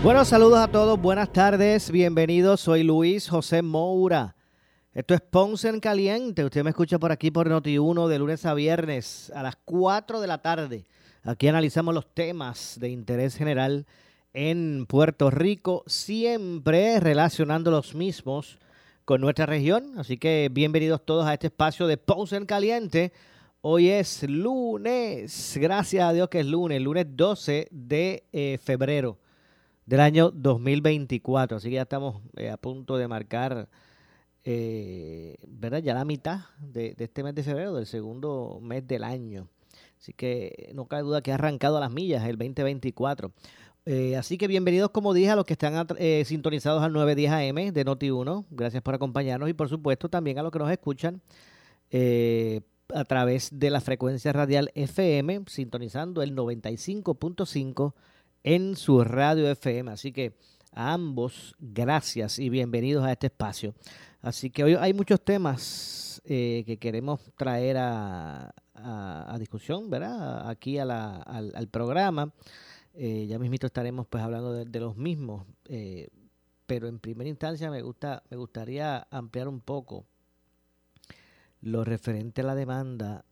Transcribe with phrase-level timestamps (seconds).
[0.00, 4.36] Bueno, saludos a todos, buenas tardes, bienvenidos, soy Luis José Moura.
[4.94, 8.46] Esto es Ponce en Caliente, usted me escucha por aquí por Noti 1 de lunes
[8.46, 10.84] a viernes a las 4 de la tarde.
[11.24, 13.86] Aquí analizamos los temas de interés general
[14.32, 18.60] en Puerto Rico, siempre relacionando los mismos
[19.04, 19.98] con nuestra región.
[19.98, 23.12] Así que bienvenidos todos a este espacio de Ponce en Caliente.
[23.62, 29.18] Hoy es lunes, gracias a Dios que es lunes, lunes 12 de eh, febrero
[29.88, 31.56] del año 2024.
[31.56, 33.68] Así que ya estamos eh, a punto de marcar,
[34.44, 35.78] eh, ¿verdad?
[35.78, 39.48] Ya la mitad de, este mes de febrero, del segundo mes del año.
[39.98, 43.32] Así que no cabe duda que ha arrancado a las millas el 2024.
[43.86, 47.72] Eh, así que bienvenidos, como dije, a los que están eh, sintonizados al 910 AM
[47.72, 48.44] de Noti1.
[48.50, 51.22] Gracias por acompañarnos y, por supuesto, también a los que nos escuchan
[52.94, 57.94] a través de la frecuencia radial FM, sintonizando el 95.5
[58.42, 59.90] en su radio FM.
[59.90, 60.34] Así que
[60.72, 63.74] a ambos, gracias y bienvenidos a este espacio.
[64.20, 70.48] Así que hoy hay muchos temas que queremos traer a, a, discusión, ¿verdad?
[70.48, 72.32] Aquí a la, al, al programa.
[72.94, 76.08] Eh, ya mismito estaremos pues hablando de, de los mismos, eh,
[76.66, 80.04] pero en primera instancia me gusta, me gustaría ampliar un poco
[81.60, 83.24] lo referente a la demanda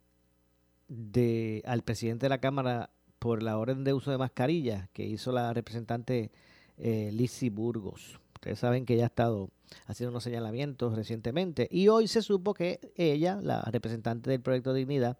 [0.86, 2.90] de al presidente de la Cámara
[3.26, 6.30] por la orden de uso de mascarillas que hizo la representante
[6.78, 8.20] eh, Burgos.
[8.34, 9.50] Ustedes saben que ella ha estado
[9.86, 15.18] haciendo unos señalamientos recientemente y hoy se supo que ella, la representante del proyecto Dignidad,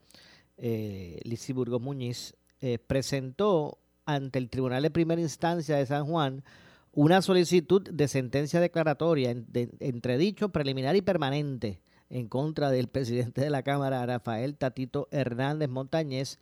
[0.57, 6.45] eh, Lizzie Burgos Muñiz, eh, presentó ante el Tribunal de Primera Instancia de San Juan
[6.93, 13.41] una solicitud de sentencia declaratoria en, de, entredicho preliminar y permanente en contra del presidente
[13.41, 16.39] de la Cámara, Rafael Tatito Hernández Montañez,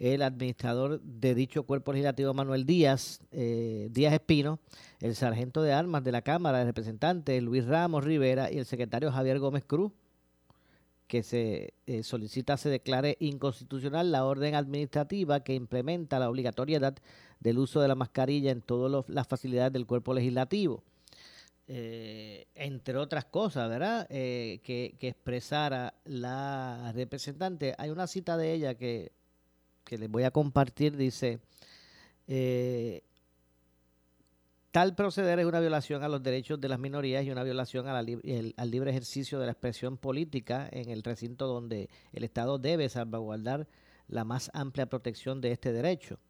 [0.00, 4.58] el administrador de dicho cuerpo legislativo Manuel Díaz, eh, Díaz Espino,
[4.98, 9.12] el sargento de armas de la Cámara de Representantes Luis Ramos Rivera y el secretario
[9.12, 9.92] Javier Gómez Cruz,
[11.06, 16.96] que se eh, solicita se declare inconstitucional la orden administrativa que implementa la obligatoriedad
[17.38, 20.82] del uso de la mascarilla en todas las facilidades del cuerpo legislativo.
[21.68, 24.06] Eh, entre otras cosas, ¿verdad?
[24.10, 27.74] Eh, que, que, expresara la representante.
[27.78, 29.12] Hay una cita de ella que,
[29.84, 31.40] que les voy a compartir, dice,
[32.26, 33.02] eh,
[34.70, 38.06] Tal proceder es una violación a los derechos de las minorías y una violación al
[38.70, 43.66] libre ejercicio de la expresión política en el recinto donde el Estado debe salvaguardar
[44.06, 46.20] la más amplia protección de este derecho.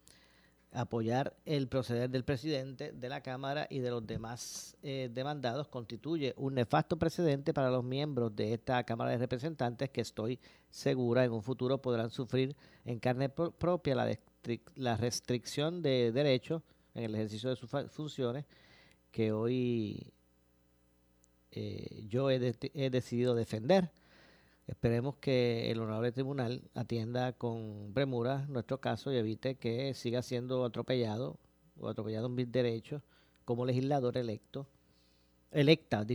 [0.72, 6.32] Apoyar el proceder del presidente de la Cámara y de los demás eh, demandados constituye
[6.36, 10.38] un nefasto precedente para los miembros de esta Cámara de Representantes que estoy
[10.68, 12.54] segura en un futuro podrán sufrir
[12.84, 13.96] en carne pro propia
[14.76, 16.62] la, restricción de derechos
[16.94, 18.44] en el ejercicio de sus funciones
[19.10, 20.12] que hoy
[21.50, 23.90] eh, yo he, decidido defender.
[24.70, 30.64] Esperemos que el honorable tribunal atienda con premura nuestro caso y evite que siga siendo
[30.64, 31.40] atropellado
[31.76, 33.02] o atropellado mis derechos
[33.44, 34.68] como legislador electo,
[35.50, 36.06] electa,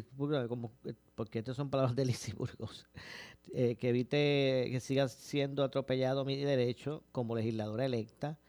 [0.47, 0.71] como,
[1.15, 2.87] porque estas son palabras de Lizy Burgos,
[3.53, 8.39] eh, que evite que siga siendo atropellado mi derecho como legisladora electa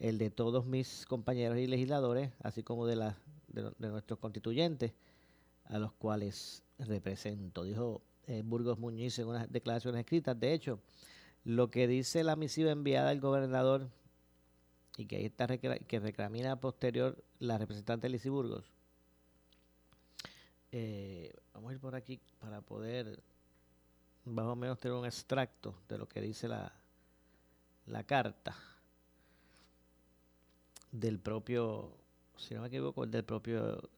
[0.00, 3.16] el de todos mis compañeros y legisladores, así como de, la,
[3.46, 4.94] de nuestros constituyentes,
[5.66, 10.38] a los cuales represento, dijo eh, Burgos Muñiz en unas declaraciones escritas.
[10.38, 10.80] De hecho,
[11.44, 13.88] lo que dice la misiva enviada al gobernador
[14.96, 18.72] y que ahí está que reclamina posterior la representante Lizy Burgos.
[20.72, 23.22] Eh, vamos a ir por aquí para poder
[24.24, 26.72] más o menos tener un extracto de lo que dice la,
[27.86, 28.56] la carta
[30.90, 31.96] del propio,
[32.36, 33.88] si no me equivoco, del propio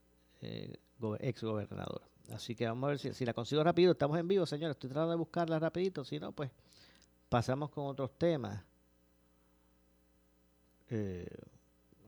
[0.40, 0.76] eh,
[1.20, 2.02] ex gobernador.
[2.32, 3.93] Así que vamos a ver si, la consigo rápido.
[3.93, 4.76] Estamos en vivo, señores.
[4.76, 6.05] Estoy tratando de buscarla rapidito.
[6.05, 6.50] Si no, pues
[7.28, 8.62] pasamos con otros temas.
[10.90, 11.28] Eh,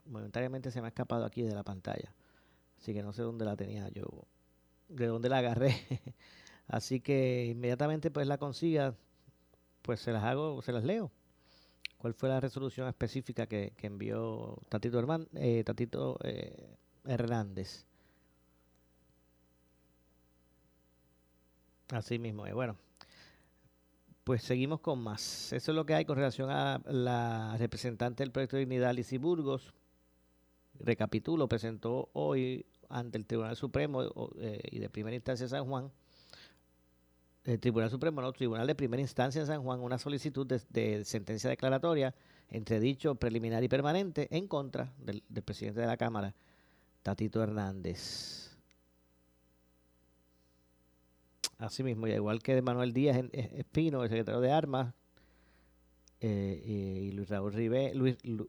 [0.07, 2.13] momentáneamente se me ha escapado aquí de la pantalla.
[2.81, 4.07] Así que no sé dónde la tenía yo.
[4.89, 5.75] De dónde la agarré.
[6.69, 8.95] Así que inmediatamente pues la consiga,
[9.83, 11.11] pues se las hago, se las leo.
[11.97, 17.88] ¿Cuál fue la resolución específica que, envió Tatito, Herman, eh, Tatito eh, Hernández?
[21.91, 22.55] Así mismo es.
[22.55, 22.77] Bueno,
[24.25, 25.53] pues seguimos con más.
[25.53, 29.17] Eso es lo que hay con relación a la representante del proyecto de dignidad, Lizy
[29.17, 29.73] Burgos.
[30.81, 34.03] Recapitulo, presentó hoy ante el Tribunal Supremo
[34.39, 35.91] eh, y de primera instancia de San Juan,
[37.45, 41.49] el Tribunal Supremo, no, Tribunal de primera instancia de San Juan, una solicitud de, sentencia
[41.49, 42.15] declaratoria
[42.51, 46.35] entre dicho preliminar y permanente en contra del, presidente de la Cámara,
[47.03, 48.48] Tatito Hernández.
[51.59, 54.95] Asimismo, y igual que Manuel Díaz Espino, el secretario de Armas,
[56.21, 57.53] eh, y Luis, Raúl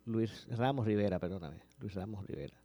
[0.06, 2.60] Luis, Ramos Rivera, perdóname, Luis Ramos Rivera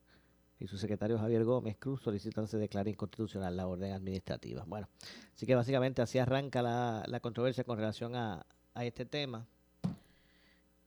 [0.65, 4.65] y su secretario Javier Gómez Cruz solicitan se declare inconstitucional la orden administrativa.
[4.67, 4.89] Bueno,
[5.35, 8.47] así que básicamente así arranca la, controversia con relación a,
[8.77, 9.47] este tema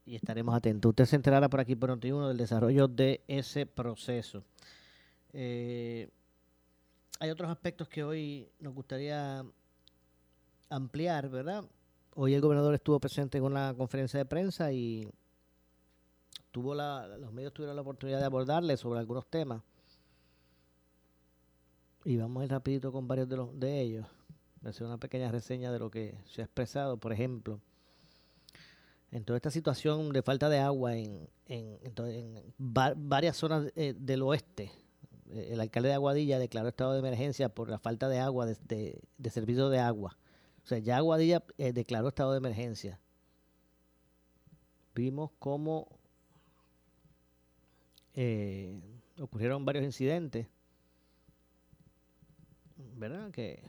[0.06, 0.89] y estaremos atentos.
[0.89, 4.44] Usted se enterará por aquí por uno del desarrollo de ese proceso.
[5.31, 6.09] Eh,
[7.19, 9.45] hay otros aspectos que hoy nos gustaría
[10.69, 11.63] ampliar, ¿verdad?
[12.15, 15.07] Hoy el gobernador estuvo presente en una conferencia de prensa y
[16.51, 19.61] tuvo la, los medios tuvieron la oportunidad de abordarle sobre algunos temas.
[22.05, 24.05] Y vamos a ir rapidito con varios de, los, de ellos.
[24.63, 26.97] Hacer una pequeña reseña de lo que se ha expresado.
[26.97, 27.59] Por ejemplo,
[29.11, 34.71] en toda esta situación de falta de agua en, en, varias zonas eh, del oeste,
[35.33, 39.29] el alcalde de Aguadilla declaró estado de emergencia por la falta de agua, de, de,
[39.29, 40.18] servicio de agua.
[40.63, 43.00] O sea, ya Aguadilla eh, declaró estado de emergencia.
[44.95, 45.88] Vimos cómo
[48.13, 48.81] eh,
[49.19, 50.47] ocurrieron varios incidentes,
[52.95, 53.30] ¿verdad?
[53.31, 53.62] Que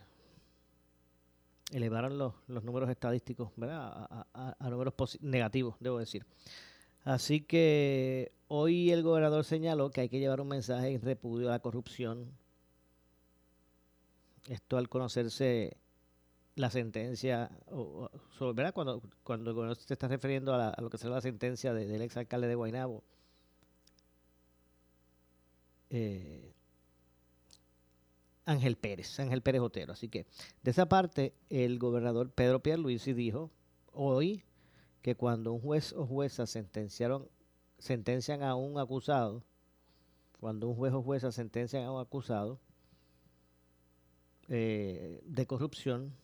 [1.70, 4.08] elevaron los, números estadísticos, ¿verdad?
[4.32, 6.25] A, números negativos, debo decir.
[7.08, 11.52] Así que hoy el gobernador señaló que hay que llevar un mensaje en repudio a
[11.52, 12.37] la corrupción.
[14.46, 15.78] Esto al conocerse
[16.55, 17.50] la sentencia,
[18.38, 18.75] ¿verdad?
[18.75, 22.46] Cuando, cuando el gobernador se está refiriendo a, lo que será la sentencia del exalcalde
[22.46, 23.02] de Guaynabo,
[25.88, 26.52] eh,
[28.44, 29.94] Ángel Pérez, Ángel Pérez Otero.
[29.94, 30.26] Así que
[30.62, 33.50] de esa parte, el gobernador Pedro Pierluisi dijo
[33.94, 34.44] hoy
[35.02, 37.28] que cuando un juez o jueza sentenciaron,
[37.78, 39.44] sentencian a un acusado,
[40.40, 42.60] cuando un juez o jueza sentencian a un acusado
[44.48, 46.14] eh, de corrupción,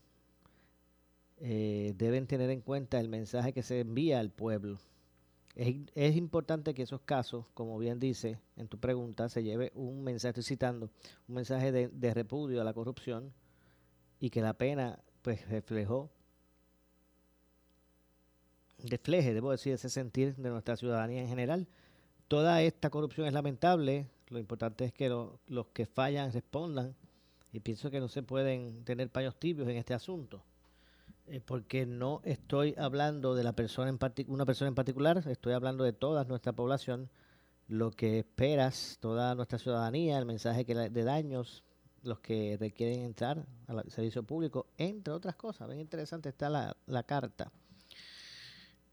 [1.39, 4.79] eh, deben tener en cuenta el mensaje que se envía al pueblo.
[5.55, 10.31] Es, importante que esos casos, como bien dice en tu pregunta, se lleve un mensaje,
[10.31, 10.91] estoy citando,
[11.29, 13.33] un mensaje de, repudio a la corrupción
[14.19, 16.11] y que la pena pues reflejó,
[18.79, 21.67] refleje, debo decir, ese sentir de nuestra ciudadanía en general.
[22.29, 26.95] Toda esta corrupción es lamentable, lo importante es que los que fallan respondan
[27.53, 30.43] y pienso que no se pueden tener paños tibios en este asunto.
[31.27, 33.99] Eh, porque no estoy hablando de la persona en
[34.29, 37.09] una persona en particular, estoy hablando de toda nuestra población,
[37.67, 41.65] lo que esperas, toda nuestra ciudadanía, el mensaje que de daños,
[42.03, 45.69] los que requieren entrar al servicio público, entre otras cosas.
[45.69, 47.51] Bien interesante está la, la carta.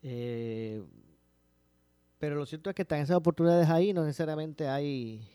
[0.04, 0.84] Eh,
[2.20, 5.28] pero lo cierto es que están esas oportunidades ahí, no necesariamente hay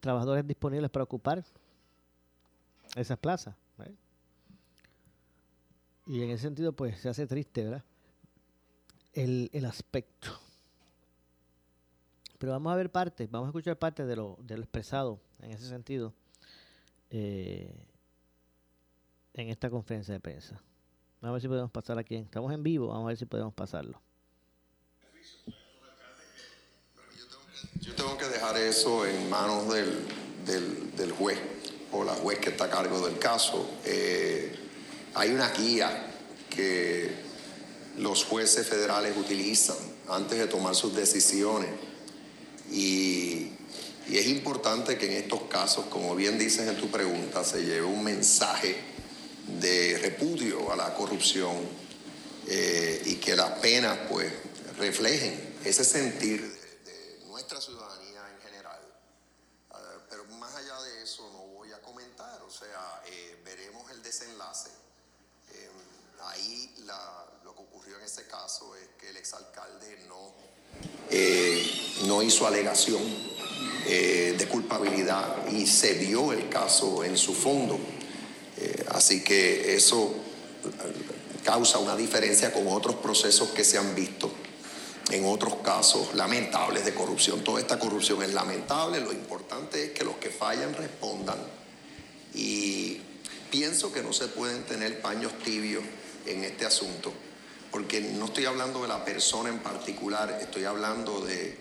[0.00, 1.44] trabajadores disponibles para ocupar
[2.96, 3.54] esas plazas.
[6.06, 7.84] Y en ese sentido, pues se hace triste, ¿verdad?
[9.14, 10.38] El, aspecto.
[12.38, 15.52] Pero vamos a ver parte, vamos a escuchar parte de lo, de lo expresado en
[15.52, 16.12] ese sentido
[17.10, 17.74] eh,
[19.32, 20.60] en esta conferencia de prensa.
[21.24, 22.16] Vamos a ver si podemos pasar aquí.
[22.16, 23.98] Estamos en vivo, vamos a ver si podemos pasarlo.
[27.80, 31.38] Yo tengo que dejar eso en manos del, del, juez
[31.92, 33.66] o la juez que está a cargo del caso.
[33.86, 34.54] Eh,
[35.14, 36.12] hay una guía
[36.50, 37.10] que
[37.96, 39.78] los jueces federales utilizan
[40.10, 41.70] antes de tomar sus decisiones
[42.70, 43.50] y,
[44.10, 48.04] es importante que en estos casos, como bien dices en tu pregunta, se lleve un
[48.04, 48.93] mensaje
[49.60, 51.56] de repudio a la corrupción
[52.46, 54.32] eh, y que las penas pues
[54.78, 58.80] reflejen ese sentir de, nuestra ciudadanía en general.
[59.70, 64.02] Ah, pero más allá de eso no voy a comentar, o sea, eh, veremos el
[64.02, 64.70] desenlace
[66.28, 66.70] ahí
[67.44, 70.32] lo que ocurrió en ese caso es que el exalcalde no,
[71.10, 71.64] eh,
[72.06, 73.02] no hizo alegación
[73.86, 77.78] eh, de culpabilidad y se vio el caso en su fondo.
[78.64, 80.14] Eh, así que eso
[81.44, 84.32] causa una diferencia con otros procesos que se han visto
[85.10, 87.44] en otros casos lamentables de corrupción.
[87.44, 91.36] Toda esta corrupción es lamentable, lo importante es que los que fallan respondan
[92.32, 93.00] y
[93.50, 95.84] pienso que no se pueden tener paños tibios
[96.24, 97.12] en este asunto,
[97.70, 101.58] porque no estoy hablando de la persona en particular, estoy hablando de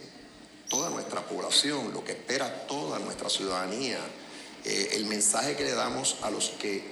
[0.70, 4.00] toda nuestra población, lo que espera toda nuestra ciudadanía,
[4.66, 6.84] eh, el mensaje que le damos a los que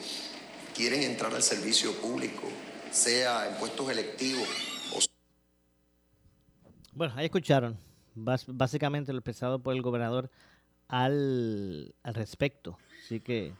[0.75, 2.47] quieren entrar al servicio público,
[2.91, 4.47] sea en puestos electivos
[4.95, 4.99] o...
[6.93, 7.77] Bueno, ahí escucharon
[8.15, 10.29] básicamente lo expresado por el gobernador
[10.87, 12.77] al, respecto.
[13.03, 13.53] Así que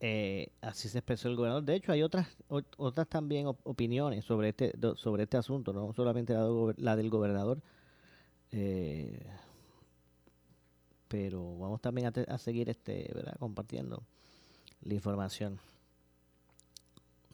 [0.00, 1.64] eh, así se expresó el gobernador.
[1.64, 6.34] De hecho, hay otras otras también opiniones sobre este sobre este asunto, no solamente
[6.76, 7.60] la, del gobernador.
[8.52, 9.26] Eh,
[11.14, 13.36] pero vamos también a, seguir este, ¿verdad?
[13.38, 14.02] compartiendo
[14.82, 15.60] la información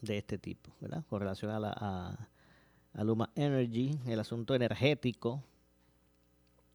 [0.01, 1.03] de este tipo, ¿verdad?
[1.09, 2.27] Con relación a la
[2.93, 5.41] a, Luma Energy, el asunto energético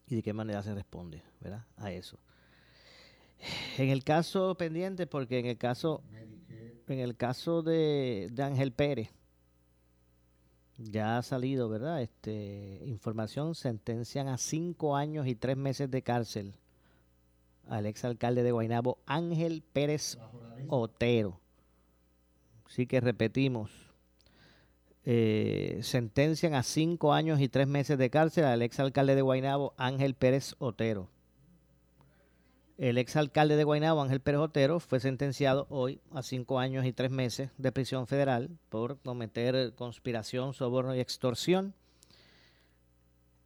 [0.05, 1.65] y de qué manera se responde, ¿verdad?
[1.77, 2.19] A eso.
[3.77, 6.03] En el caso pendiente, porque en el caso,
[6.89, 9.11] en el caso de, de Ángel Pérez,
[10.77, 12.01] ya ha salido, ¿verdad?
[12.01, 16.53] Este, información, sentencian a cinco años y tres meses de cárcel
[17.69, 20.17] al exalcalde de Guaynabo, Ángel Pérez
[20.67, 21.39] Otero.
[22.67, 23.71] Sí que repetimos,
[25.05, 30.15] eh, sentencian a cinco años y tres meses de cárcel al exalcalde de Guaynabo, Ángel
[30.15, 31.09] Pérez Otero.
[32.77, 37.09] El exalcalde de Guaynabo, Ángel Pérez Otero, fue sentenciado hoy a cinco años y tres
[37.09, 41.73] meses de prisión federal por cometer conspiración, soborno y extorsión.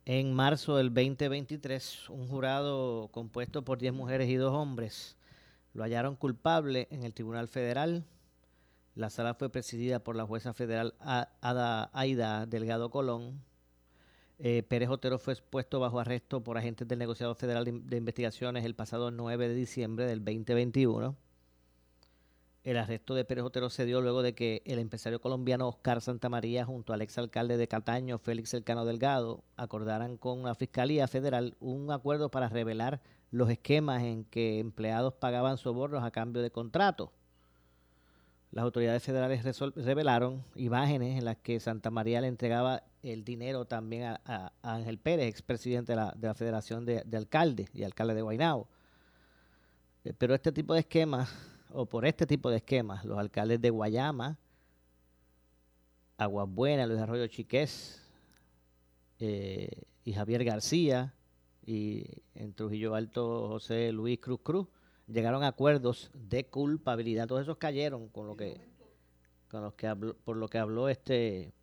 [0.05, 5.17] En marzo del 2023, un jurado compuesto por 10 mujeres y dos hombres
[5.73, 8.03] lo hallaron culpable en el Tribunal Federal.
[8.95, 13.41] La sala fue presidida por la jueza federal Ada Aida Delgado Colón,
[14.43, 18.73] eh, Pérez Otero fue puesto bajo arresto por agentes del negociado federal de, investigaciones el
[18.73, 21.15] pasado 9 de diciembre del 2021.
[22.63, 26.63] El arresto de Pérez Otero se dio luego de que el empresario colombiano Oscar Santamaría
[26.63, 32.29] junto al exalcalde de Cataño, Félix Elcano Delgado, acordaran con la Fiscalía Federal un acuerdo
[32.29, 33.01] para revelar
[33.31, 37.09] los esquemas en que empleados pagaban sobornos a cambio de contratos.
[38.51, 39.43] Las autoridades federales
[39.77, 45.27] revelaron imágenes en las que Santa María le entregaba el dinero también a, Ángel Pérez,
[45.27, 48.67] expresidente de la, de la Federación de, Alcaldes y alcalde de Guaynabo.
[50.03, 51.29] Eh, pero este tipo de esquemas,
[51.73, 54.37] o por este tipo de esquemas, los alcaldes de Guayama,
[56.17, 58.01] Aguas Buenas, Luis Arroyo Chiqués
[59.19, 59.69] eh,
[60.03, 61.13] y Javier García,
[61.65, 64.67] y en Trujillo Alto José Luis Cruz Cruz,
[65.07, 67.27] llegaron a acuerdos de culpabilidad.
[67.27, 68.59] Todos esos cayeron con lo que,
[69.49, 71.53] con que habló, por lo que habló este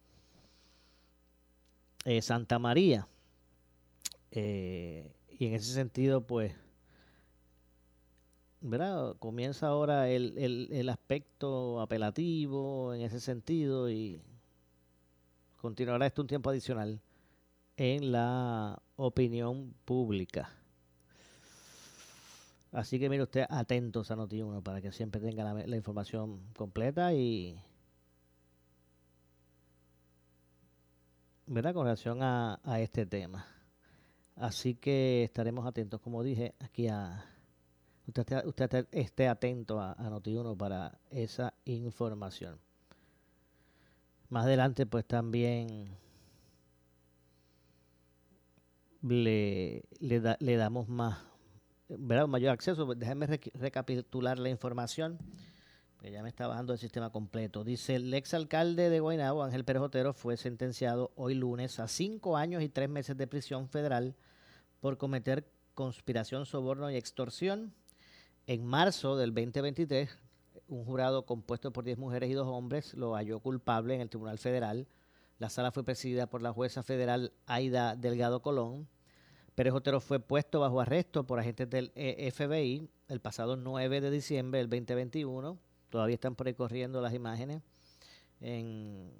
[2.04, 3.08] eh, Santa María.
[4.30, 6.54] Eh, y en ese sentido, pues,
[8.60, 9.16] ¿verdad?
[9.18, 14.20] Comienza ahora el, el, el aspecto apelativo en ese sentido y
[15.56, 17.00] continuará esto un tiempo adicional
[17.76, 20.50] en la opinión pública.
[22.72, 27.58] Así que mire usted atentos a Noti1 para que siempre tenga la, información completa y
[31.46, 31.72] ¿verdad?
[31.72, 33.46] con relación a, este tema.
[34.36, 37.24] Así que estaremos atentos, como dije, aquí a
[38.08, 42.58] usted, usted esté atento a, a Noti1 para esa información.
[44.28, 45.96] Más adelante, pues también
[49.02, 51.18] le, le, le damos más
[51.88, 52.26] ¿verdad?
[52.26, 52.94] mayor acceso.
[52.94, 55.18] Déjenme recapitular la información,
[56.00, 57.64] que ya me está bajando el sistema completo.
[57.64, 62.62] Dice, el exalcalde de Guaynabo, Ángel Pérez Otero, fue sentenciado hoy lunes a cinco años
[62.62, 64.14] y tres meses de prisión federal
[64.80, 67.72] por cometer conspiración, soborno y extorsión.
[68.48, 70.10] En marzo del 2023,
[70.66, 74.38] un jurado compuesto por 10 mujeres y dos hombres lo halló culpable en el Tribunal
[74.38, 74.88] Federal.
[75.38, 78.88] La sala fue presidida por la jueza federal Aida Delgado Colón
[79.58, 84.08] Pérez Otero fue puesto bajo arresto por agentes del e FBI el pasado 9 de
[84.12, 85.58] diciembre del 2021.
[85.90, 87.60] Todavía están por ahí corriendo las imágenes
[88.40, 89.10] en,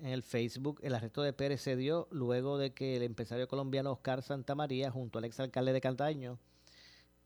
[0.00, 0.78] el Facebook.
[0.84, 5.18] El arresto de Pérez se dio luego de que el empresario colombiano Oscar Santamaría, junto
[5.18, 6.38] al exalcalde de Cantaño,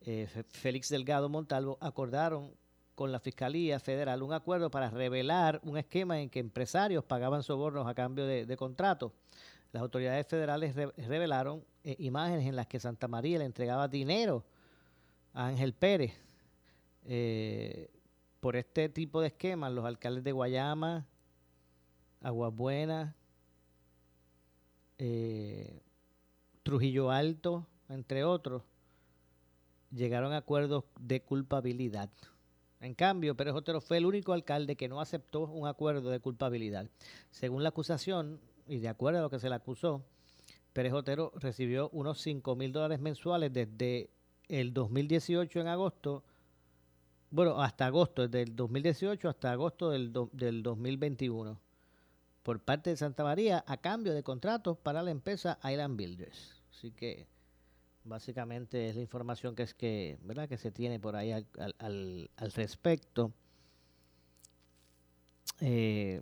[0.03, 2.51] eh, Félix Delgado Montalvo, acordaron
[2.95, 7.87] con la Fiscalía Federal un acuerdo para revelar un esquema en que empresarios pagaban sobornos
[7.87, 9.11] a cambio de, de contratos.
[9.71, 14.45] Las autoridades federales revelaron eh, imágenes en las que Santa María le entregaba dinero
[15.33, 16.13] a Ángel Pérez.
[17.05, 17.89] Eh,
[18.39, 21.07] por este tipo de esquemas, los alcaldes de Guayama,
[24.99, 25.81] eh,
[26.61, 28.61] Trujillo Alto, entre otros,
[29.93, 32.09] llegaron a acuerdos de culpabilidad.
[32.81, 36.89] En cambio, Pérez Otero fue el único alcalde que no aceptó un acuerdo de culpabilidad.
[37.31, 40.03] Según la acusación, y de acuerdo a lo que se le acusó,
[40.73, 44.09] Pérez Otero recibió unos 5 mil dólares mensuales desde
[44.49, 46.23] el 2018 en agosto,
[47.29, 51.59] bueno, hasta agosto, desde el 2018 hasta agosto del, del 2021,
[52.43, 56.61] por parte de Santa María a cambio de contratos para la empresa Island Builders.
[56.69, 57.27] Así que
[58.05, 60.49] Básicamente es la información que es que, ¿verdad?
[60.49, 61.47] que se tiene por ahí al,
[61.79, 63.31] al, al respecto.
[65.61, 66.21] Eh,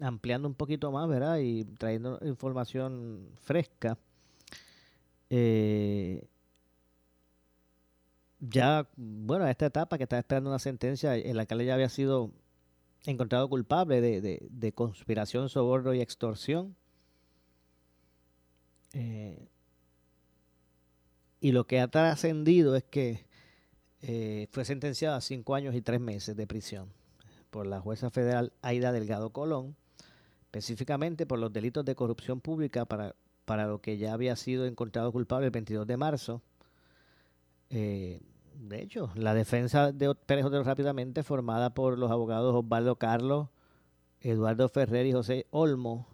[0.00, 1.38] ampliando un poquito más, ¿verdad?
[1.38, 3.98] Y trayendo información fresca.
[5.30, 6.26] Eh,
[8.40, 12.32] ya, bueno, a esta etapa que está esperando una sentencia, el alcalde ya había sido
[13.04, 16.76] encontrado culpable de, de, de conspiración, soborno y extorsión.
[18.94, 19.48] Eh,
[21.40, 23.26] y lo que ha trascendido es que
[24.02, 26.92] eh, fue sentenciado a cinco años y tres meses de prisión
[27.50, 29.76] por la jueza federal Aida Delgado Colón,
[30.42, 33.14] específicamente por los delitos de corrupción pública para,
[33.44, 36.42] para lo que ya había sido encontrado culpable el 22 de marzo.
[37.70, 38.20] Eh,
[38.54, 43.48] de hecho, la defensa de Pérez Otero rápidamente, formada por los abogados Osvaldo Carlos,
[44.20, 46.08] Eduardo Ferrer y José Olmo,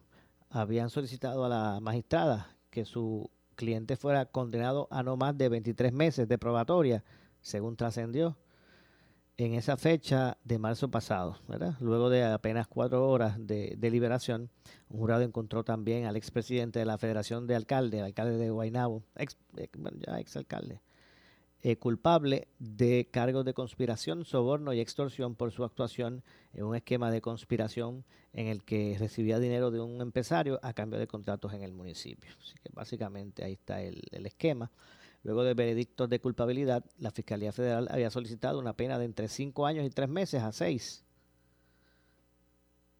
[0.51, 5.93] habían solicitado a la magistrada que su cliente fuera condenado a no más de 23
[5.93, 7.05] meses de probatoria,
[7.41, 8.37] según trascendió
[9.37, 11.77] en esa fecha de marzo pasado, ¿verdad?
[11.81, 14.51] Luego de apenas cuatro horas de deliberación,
[14.89, 19.37] un jurado encontró también al expresidente de la Federación de Alcaldes, alcalde de Guaynabo, ex,
[19.57, 19.69] eh,
[20.19, 20.81] exalcalde,
[21.67, 27.11] eh, culpable de cargos de conspiración, soborno y extorsión por su actuación en un esquema
[27.11, 28.05] de conspiración
[28.35, 32.31] en el que recibía dinero de un empresario a cambio de contratos en el municipio.
[32.39, 34.71] Así que básicamente ahí está el, esquema.
[35.23, 39.65] Luego de veredictos de culpabilidad, la Fiscalía Federal había solicitado una pena de entre cinco
[39.65, 41.03] años y tres meses a seis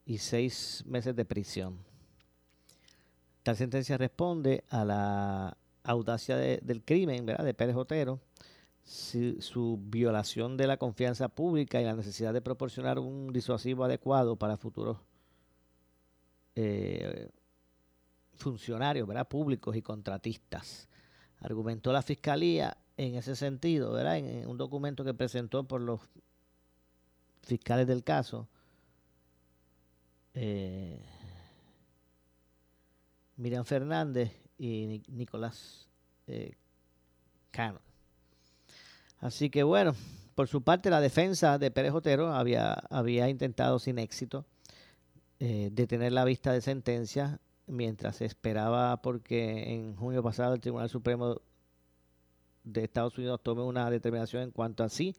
[0.07, 1.81] y seis meses de prisión.
[3.43, 7.45] Tal sentencia responde a la audacia del crimen ¿verdad?
[7.45, 8.21] de Pérez Otero,
[8.85, 14.59] su violación de la confianza pública y la necesidad de proporcionar un disuasivo adecuado para
[14.59, 14.99] futuros
[16.55, 17.31] eh,
[18.35, 19.27] funcionarios ¿verdad?
[19.27, 20.89] públicos y contratistas.
[21.41, 24.19] Argumentó la Fiscalía en ese sentido, ¿verdad?
[24.19, 26.01] En, un documento que presentó por los
[27.43, 28.49] fiscales del caso.
[30.35, 31.03] Eh,
[33.37, 35.89] Miriam Fernández y Nicolás
[36.27, 36.55] eh,
[37.51, 37.81] Cano.
[39.21, 39.95] Así que bueno,
[40.35, 44.45] por su parte la defensa de Pérez Otero había, había intentado sin éxito
[45.41, 50.91] eh, detener la vista de sentencia mientras se esperaba porque en junio pasado el Tribunal
[50.91, 51.41] Supremo
[52.65, 55.15] de Estados Unidos tome una determinación en cuanto a sí,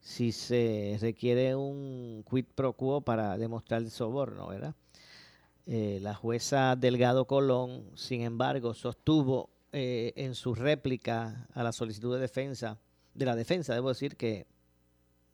[0.00, 4.74] si se requiere un quid pro quo para demostrar el soborno, ¿verdad?
[5.66, 12.14] Eh, la jueza Delgado Colón, sin embargo, sostuvo eh, en su réplica a la solicitud
[12.14, 12.78] de defensa,
[13.14, 14.46] de la defensa, debo decir que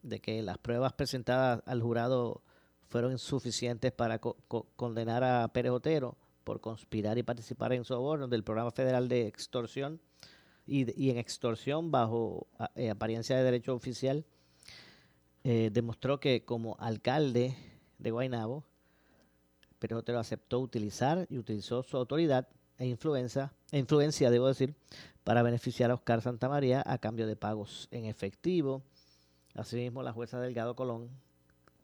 [0.03, 2.43] de que las pruebas presentadas al jurado
[2.89, 8.71] fueron insuficientes para condenar a Pérez Otero por conspirar y participar en soborno del programa
[8.71, 10.01] federal de extorsión
[10.65, 14.25] y, en extorsión bajo eh, apariencia de derecho oficial,
[15.45, 17.57] eh, demostró que como alcalde
[17.99, 18.65] de Guaynabo,
[19.79, 24.75] Pérez Otero aceptó utilizar y utilizó su autoridad e influencia, e influencia, debo decir,
[25.27, 28.85] para beneficiar a Oscar Santamaría a cambio de pagos en efectivo.
[29.57, 31.11] Asimismo, la jueza Delgado Colón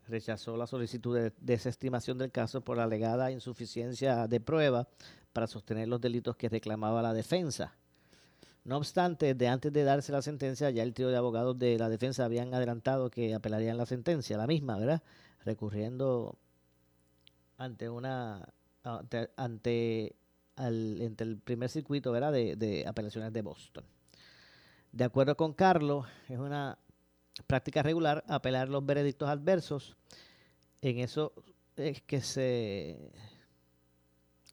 [0.07, 4.87] rechazó la solicitud de desestimación del caso por alegada insuficiencia de prueba
[5.33, 7.75] para sostener los delitos que reclamaba la defensa.
[8.63, 11.89] No obstante, de antes de darse la sentencia, ya el trío de abogados de la
[11.89, 15.03] defensa habían adelantado que apelarían la sentencia, la misma, ¿verdad?
[15.43, 16.37] Recurriendo
[17.57, 18.47] ante una
[19.35, 20.15] ante
[20.57, 22.31] el primer circuito, ¿verdad?
[22.31, 23.83] De, apelaciones de Boston.
[24.91, 26.77] De acuerdo con Carlos, es una
[27.47, 29.97] práctica regular apelar los veredictos adversos.
[30.81, 31.33] En eso
[31.75, 33.11] es que se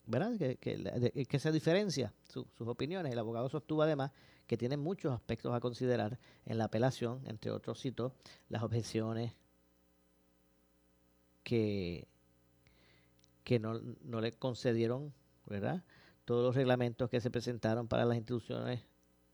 [0.07, 0.33] ¿verdad?
[0.59, 3.13] Que, se diferencia sus opiniones.
[3.13, 4.11] El abogado sostuvo además
[4.47, 8.15] que tiene muchos aspectos a considerar en la apelación, entre otros citó
[8.49, 9.37] las objeciones
[11.45, 12.09] que,
[13.45, 15.15] que no, no le concedieron,
[16.25, 18.83] Todos los reglamentos que se presentaron para las instituciones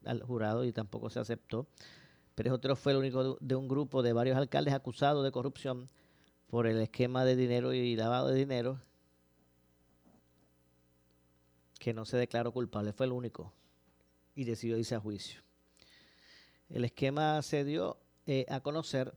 [0.05, 1.67] al jurado y tampoco se aceptó.
[2.35, 5.89] Pérez Otero fue el único de un grupo de varios alcaldes acusados de corrupción
[6.49, 8.79] por el esquema de dinero y lavado de dinero
[11.79, 13.53] que no se declaró culpable, fue el único.
[14.35, 15.41] Y decidió irse a juicio.
[16.69, 19.15] El esquema se dio eh, a conocer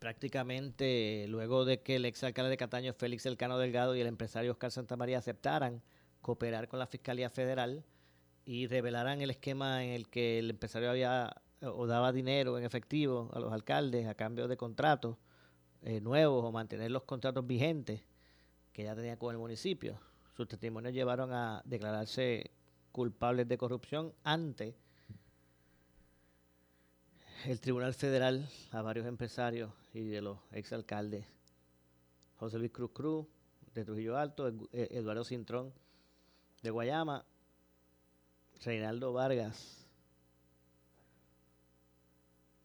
[0.00, 4.72] prácticamente luego de que el exalcalde de Cataño, Félix Elcano Delgado, y el empresario Oscar
[4.72, 5.82] Santamaría aceptaran
[6.22, 7.84] cooperar con la Fiscalía Federal
[8.44, 13.30] y revelaran el esquema en el que el empresario había o daba dinero en efectivo
[13.34, 15.18] a los alcaldes a cambio de contratos
[15.82, 18.02] eh, nuevos o mantener los contratos vigentes
[18.72, 20.00] que ya tenía con el municipio.
[20.34, 22.50] Sus testimonios llevaron a declararse
[22.92, 24.74] culpables de corrupción ante
[27.46, 31.24] el Tribunal Federal a varios empresarios y de los exalcaldes.
[32.36, 33.26] José Luis Cruz Cruz
[33.74, 35.72] de Trujillo Alto, eh, Eduardo Cintrón
[36.62, 37.24] de Guayama,
[38.64, 39.86] Reinaldo Vargas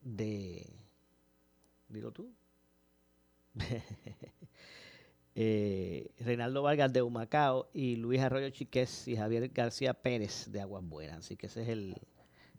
[0.01, 0.67] de
[1.89, 2.31] dilo tú.
[5.37, 10.81] Eh, Reinaldo Vargas de Humacao y Luis Arroyo Chiqués y Javier García Pérez de Aguas
[10.85, 11.17] Buenas.
[11.17, 11.97] Así que ese es el,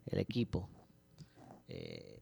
[0.04, 0.68] el equipo
[1.68, 2.20] eh,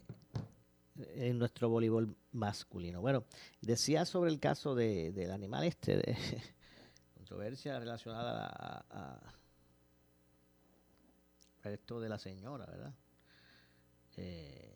[0.97, 3.01] en nuestro voleibol masculino.
[3.01, 3.25] Bueno,
[3.61, 6.17] decía sobre el caso de, del animal este, de
[7.15, 9.33] controversia relacionada a,
[11.63, 12.95] a, esto de la señora, ¿verdad?
[14.17, 14.75] Eh,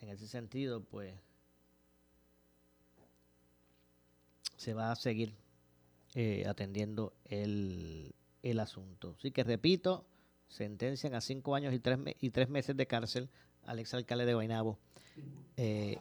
[0.00, 1.14] en ese sentido, pues,
[4.56, 5.34] se va a seguir
[6.14, 9.14] eh, atendiendo el, el asunto.
[9.18, 10.06] Así que repito,
[10.48, 13.28] sentencian a cinco años y tres, meses de cárcel
[13.64, 14.78] al exalcalde de Guaynabo,
[15.56, 15.98] eh,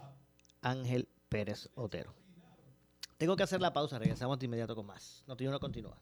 [0.62, 2.14] Ángel Pérez Otero.
[3.18, 5.24] Tengo que hacer la pausa, regresamos de inmediato con más.
[5.28, 5.98] No no continúa.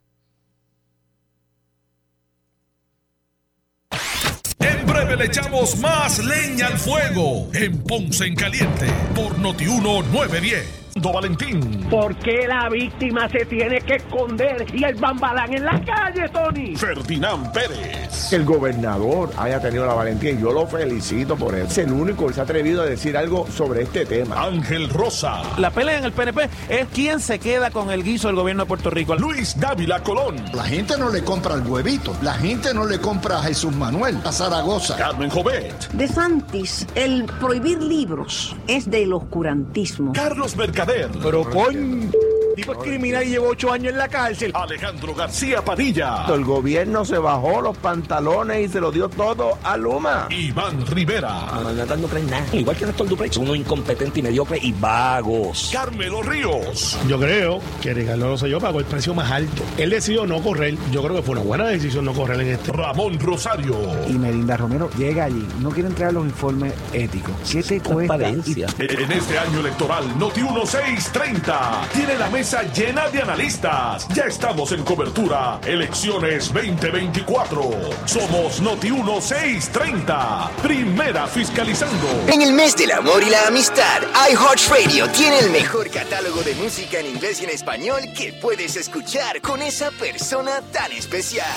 [4.60, 10.83] En breve le echamos más leña al fuego en Ponce en Caliente por Notiuno 910.
[11.02, 11.88] Valentín.
[11.90, 16.76] ¿Por qué la víctima se tiene que esconder y el bambalán en la calle, Tony?
[16.76, 18.32] Ferdinand Pérez.
[18.32, 21.68] El gobernador haya tenido la valentía y yo lo felicito por eso.
[21.68, 24.44] Es el único que se ha atrevido a decir algo sobre este tema.
[24.44, 25.42] Ángel Rosa.
[25.58, 28.68] La pelea en el PNP es quién se queda con el guiso del gobierno de
[28.68, 29.16] Puerto Rico.
[29.16, 30.36] Luis Dávila Colón.
[30.54, 32.16] La gente no le compra el huevito.
[32.22, 34.96] La gente no le compra a Jesús Manuel, a Zaragoza.
[34.96, 35.92] Carmen Jovet.
[35.92, 40.14] De Santis, el prohibir libros es del oscurantismo.
[40.14, 40.83] Carlos Mercader
[41.22, 42.10] pero coño,
[42.56, 44.52] tipo es criminal y llevó ocho años en la cárcel.
[44.54, 46.26] Alejandro García Padilla.
[46.28, 50.28] El gobierno se bajó los pantalones y se lo dio todo a Luma.
[50.30, 51.50] Iván Rivera.
[51.50, 52.46] A no creen nada.
[52.54, 55.70] Igual que Néstor Duprey, son unos incompetentes y mediocres y vagos.
[55.74, 56.98] Carmelo Ríos.
[57.08, 59.64] Yo creo que Ricardo yo pagó el precio más alto.
[59.78, 60.76] Él decidió no correr.
[60.92, 62.72] Yo creo que fue una buena decisión no correr en este.
[62.72, 63.76] Ramón Rosario.
[64.08, 65.48] Y Melinda Romero llega allí.
[65.60, 67.34] No quiere entregar los informes éticos.
[67.52, 68.30] ¿Qué te cuesta?
[68.30, 74.06] En este año electoral, Noti 1630 tiene la mesa llena de analistas.
[74.10, 75.62] Ya estamos en cobertura.
[75.66, 77.72] Elecciones 2024.
[78.06, 80.52] Somos Noti 1630.
[80.62, 82.08] Primera fiscalizando.
[82.28, 87.00] En el mes del amor y la amistad, iHeartRadio tiene el mejor catálogo de música
[87.00, 91.48] en inglés y en español que puedes escuchar con esa persona tan especial.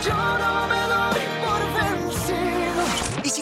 [0.00, 0.10] Y si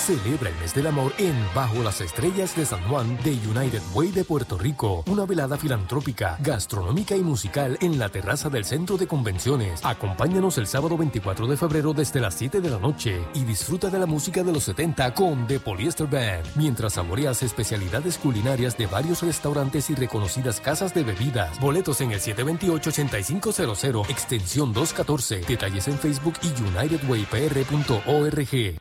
[0.02, 4.10] Celebra el mes del amor en Bajo las Estrellas de San Juan de United Way
[4.10, 5.04] de Puerto Rico.
[5.06, 9.78] Una velada filantrópica, gastronómica y musical en la terraza del Centro de Convenciones.
[9.84, 14.00] Acompáñanos el sábado 24 de febrero desde las 7 de la noche y disfruta de
[14.00, 19.22] la música de los 70 con The Polyester Band, mientras saboreas especialidades culinarias de varios
[19.22, 21.60] restaurantes y reconocidas casas de bebidas.
[21.60, 25.42] Boletos en el 728-8500, extensión 214.
[25.42, 28.80] Detalles en Facebook y unitedwaypr.org.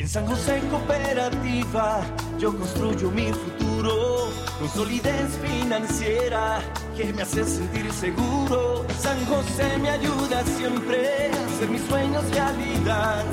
[0.00, 2.00] En San José Cooperativa
[2.38, 6.62] yo construyo mi futuro con solidez financiera
[6.96, 8.86] que me hace sentir seguro.
[8.98, 13.24] San José me ayuda siempre a hacer mis sueños realidad.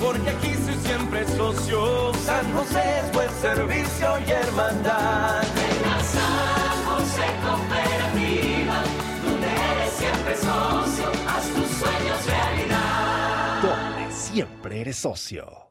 [0.00, 2.14] Porque aquí soy siempre socio.
[2.24, 5.42] San José es buen servicio y hermandad.
[5.54, 8.82] Ven a San José Cooperativa,
[9.26, 11.12] donde eres siempre socio.
[11.28, 13.62] Haz tus sueños realidad.
[13.62, 15.64] Donde siempre eres socio.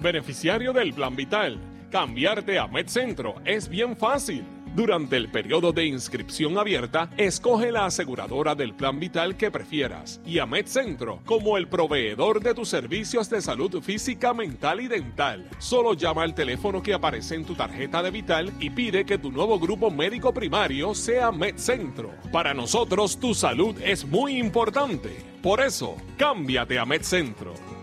[0.00, 1.58] Beneficiario del Plan Vital.
[1.90, 4.44] Cambiarte a MedCentro es bien fácil.
[4.76, 10.38] Durante el periodo de inscripción abierta, escoge la aseguradora del plan vital que prefieras y
[10.38, 15.48] a MedCentro como el proveedor de tus servicios de salud física, mental y dental.
[15.58, 19.32] Solo llama al teléfono que aparece en tu tarjeta de vital y pide que tu
[19.32, 22.12] nuevo grupo médico primario sea MedCentro.
[22.30, 25.16] Para nosotros, tu salud es muy importante.
[25.42, 27.77] Por eso, cámbiate a MedCentro.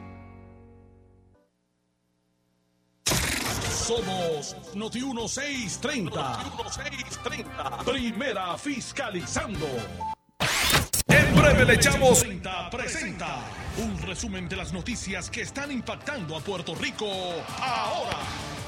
[3.85, 6.09] Somos Noti 1630.
[6.09, 7.83] Noti 1630.
[7.85, 9.67] Primera fiscalizando.
[11.07, 12.25] En breve le echamos
[12.71, 13.43] presenta
[13.77, 17.07] un resumen de las noticias que están impactando a Puerto Rico
[17.59, 18.17] ahora.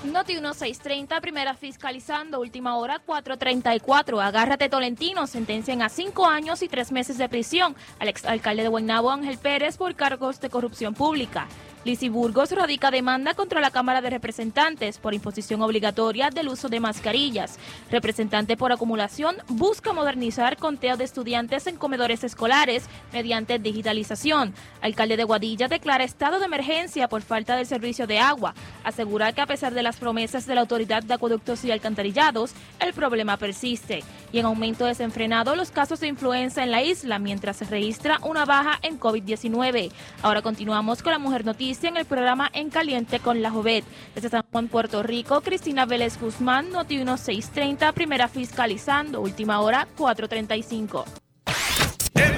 [0.04, 4.22] Noti 1630, primera fiscalizando, última hora 434.
[4.22, 9.10] Agárrate Tolentino, sentencian a cinco años y tres meses de prisión al exalcalde de Guaynabo
[9.12, 11.48] Ángel Pérez por cargos de corrupción pública.
[11.88, 16.82] Lizy Burgos radica demanda contra la Cámara de Representantes por imposición obligatoria del uso de
[16.82, 17.58] mascarillas.
[17.90, 24.54] Representante por acumulación busca modernizar conteo de estudiantes en comedores escolares mediante digitalización.
[24.98, 28.56] Alcalde de Guadilla declara estado de emergencia por falta del servicio de agua.
[28.84, 32.94] Asegura que a pesar de las promesas de la Autoridad de Acueductos y Alcantarillados, el
[32.94, 34.04] problema persiste.
[34.32, 38.46] Y en aumento desenfrenado los casos de influenza en la isla mientras se registra una
[38.46, 39.92] baja en COVID-19.
[40.24, 43.86] Ahora continuamos con la Mujer Noticia en el programa En Caliente con la Jovet.
[44.16, 51.27] Desde San Juan, Puerto Rico, Cristina Vélez Guzmán, Noti 1630, primera fiscalizando, última hora 435.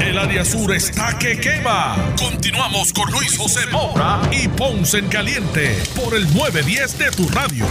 [0.00, 2.14] El área sur está que quema.
[2.18, 7.66] Continuamos con Luis José Moura y Ponce en Caliente por el 910 de tu radio.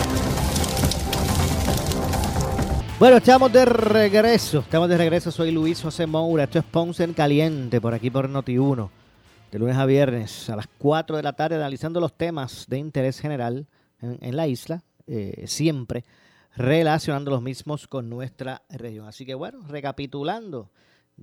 [3.00, 4.60] Bueno, estamos de regreso.
[4.60, 5.32] Estamos de regreso.
[5.32, 6.44] Soy Luis José Moura.
[6.44, 8.90] Esto es Ponce en Caliente por aquí por Noti1.
[9.52, 13.20] De lunes a viernes a las 4 de la tarde analizando los temas de interés
[13.20, 13.66] general
[14.02, 14.84] en, en la isla.
[15.08, 16.06] Eh, siempre
[16.56, 19.08] relacionando los mismos con nuestra región.
[19.08, 20.70] Así que bueno, recapitulando.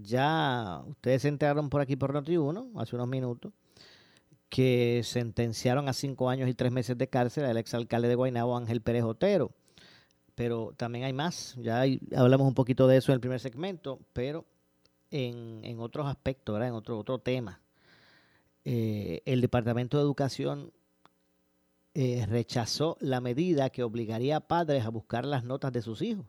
[0.03, 3.53] Ya ustedes se enteraron por aquí por Noti1 hace unos minutos
[4.49, 8.83] que sentenciaron a cinco años y tres meses de cárcel al exalcalde de Guaynabo Ángel
[8.83, 9.53] Pérez Otero.
[10.35, 14.45] Pero también hay más, ya hablamos un poquito de eso en el primer segmento, pero
[15.11, 16.69] en, en otros aspectos, ¿verdad?
[16.69, 17.61] en otro, otro tema.
[18.67, 20.73] Eh, el Departamento de Educación
[21.95, 26.27] eh, rechazó la medida que obligaría a padres a buscar las notas de sus hijos,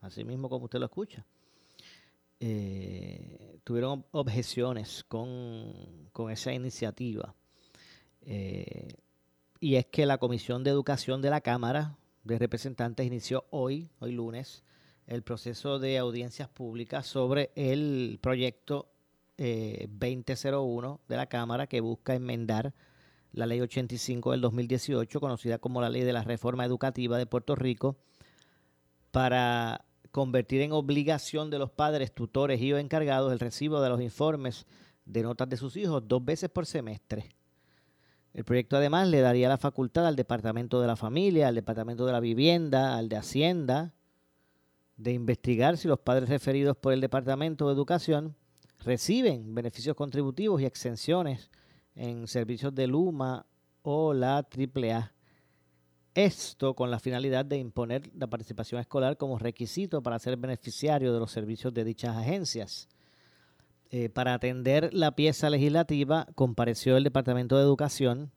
[0.00, 1.26] así mismo como usted lo escucha
[2.46, 7.34] eh, tuvieron objeciones con, con esa iniciativa.
[8.20, 8.88] Eh,
[9.60, 14.12] y es que la Comisión de Educación de la Cámara de Representantes inició hoy, hoy
[14.12, 14.62] lunes,
[15.06, 18.90] el proceso de audiencias públicas sobre el proyecto
[19.38, 22.74] eh, 2001 de la Cámara que busca enmendar
[23.32, 27.54] la Ley 85 del 2018, conocida como la Ley de la Reforma Educativa de Puerto
[27.54, 27.96] Rico,
[29.12, 34.00] para convertir en obligación de los padres, tutores y o encargados el recibo de los
[34.00, 34.64] informes
[35.04, 37.30] de notas de sus hijos dos veces por semestre.
[38.32, 42.12] El proyecto además le daría la facultad al Departamento de la Familia, al Departamento de
[42.12, 43.92] la Vivienda, al de Hacienda,
[44.96, 48.36] de investigar si los padres referidos por el Departamento de Educación
[48.84, 51.50] reciben beneficios contributivos y exenciones
[51.96, 53.46] en servicios de Luma
[53.82, 55.13] o la AAA.
[56.14, 61.18] Esto con la finalidad de imponer la participación escolar como requisito para ser beneficiario de
[61.18, 62.88] los servicios de dichas agencias.
[63.90, 68.30] Eh, para atender la pieza legislativa compareció el Departamento de Educación,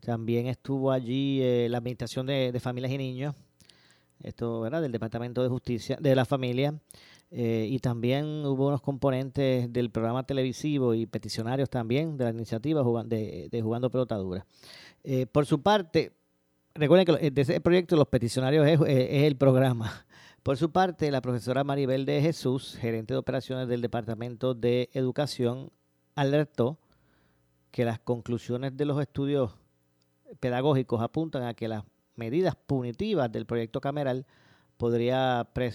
[0.00, 3.34] también estuvo allí eh, la Administración de, de, Familias y Niños,
[4.22, 4.82] esto ¿verdad?
[4.82, 6.78] del Departamento de Justicia, de la Familia,
[7.30, 12.82] eh, y también hubo unos componentes del programa televisivo y peticionarios también de la iniciativa
[13.04, 14.46] de, de Jugando Pelotadura.
[15.02, 16.12] Eh, por su parte,
[16.76, 20.06] recuerden que de ese proyecto los peticionarios es, es el programa.
[20.42, 25.70] Por su parte, la profesora Maribel de Jesús, gerente de operaciones del Departamento de Educación,
[26.14, 26.78] alertó
[27.70, 29.56] que las conclusiones de los estudios
[30.40, 31.84] pedagógicos apuntan a que las
[32.14, 34.26] medidas punitivas del proyecto cameral
[34.76, 35.72] podría pre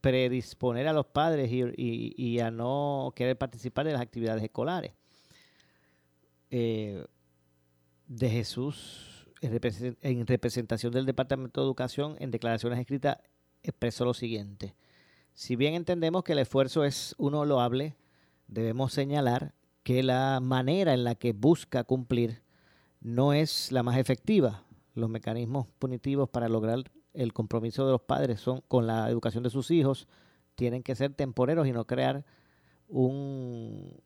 [0.00, 4.92] predisponer a los padres y, a no querer participar de las actividades escolares.
[6.50, 7.04] Eh,
[8.08, 9.11] de Jesús,
[9.42, 13.18] en representación del Departamento de Educación, en declaraciones escritas,
[13.62, 14.74] expresó lo siguiente.
[15.34, 17.96] Si bien entendemos que el esfuerzo es uno loable,
[18.46, 22.42] debemos señalar que la manera en la que busca cumplir
[23.00, 24.64] no es la más efectiva.
[24.94, 29.50] Los mecanismos punitivos para lograr el compromiso de los padres son con la educación de
[29.50, 30.06] sus hijos
[30.54, 32.24] tienen que ser temporeros y no crear
[32.88, 34.00] un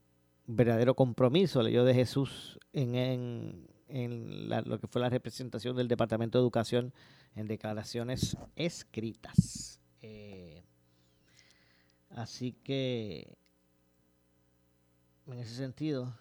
[0.46, 5.88] verdadero compromiso, leyó de Jesús en, en, en la, lo que fue la representación del
[5.88, 6.92] Departamento de Educación
[7.34, 9.80] en declaraciones escritas.
[10.02, 10.62] Eh,
[12.10, 13.36] así que,
[15.26, 16.14] en ese sentido,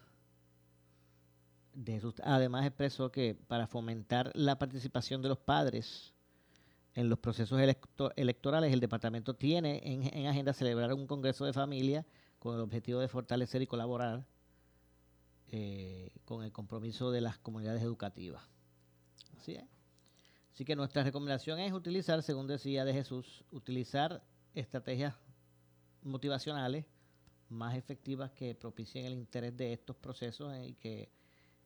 [2.23, 6.13] además expresó que para fomentar la participación de los padres
[6.93, 11.51] en los procesos electo electorales, el departamento tiene en, en, agenda celebrar un congreso de
[11.51, 12.05] familia
[12.39, 14.25] con el objetivo de fortalecer y colaborar
[15.51, 18.43] eh, con el compromiso de las comunidades educativas.
[19.37, 19.65] Así es.
[20.53, 25.13] Así que nuestra recomendación es utilizar, según decía de Jesús, utilizar estrategias
[26.01, 26.85] motivacionales
[27.49, 31.09] más efectivas que propicien el interés de estos procesos y que,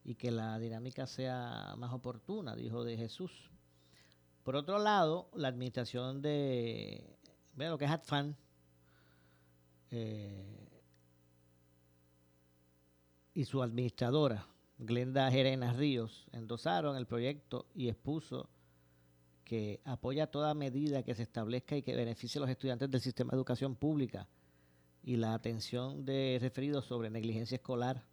[0.03, 3.51] y que la dinámica sea más oportuna, dijo de Jesús.
[4.43, 7.17] Por otro lado, la administración de
[7.55, 8.35] lo que es ATFAN
[9.91, 10.68] eh,
[13.39, 18.49] y su administradora, Glenda Jerena Ríos, endosaron el proyecto y expuso
[19.45, 23.32] que apoya toda medida que se establezca y que beneficie a los estudiantes del sistema
[23.32, 24.28] de educación pública
[25.04, 28.04] y la atención de referidos sobre negligencia escolar.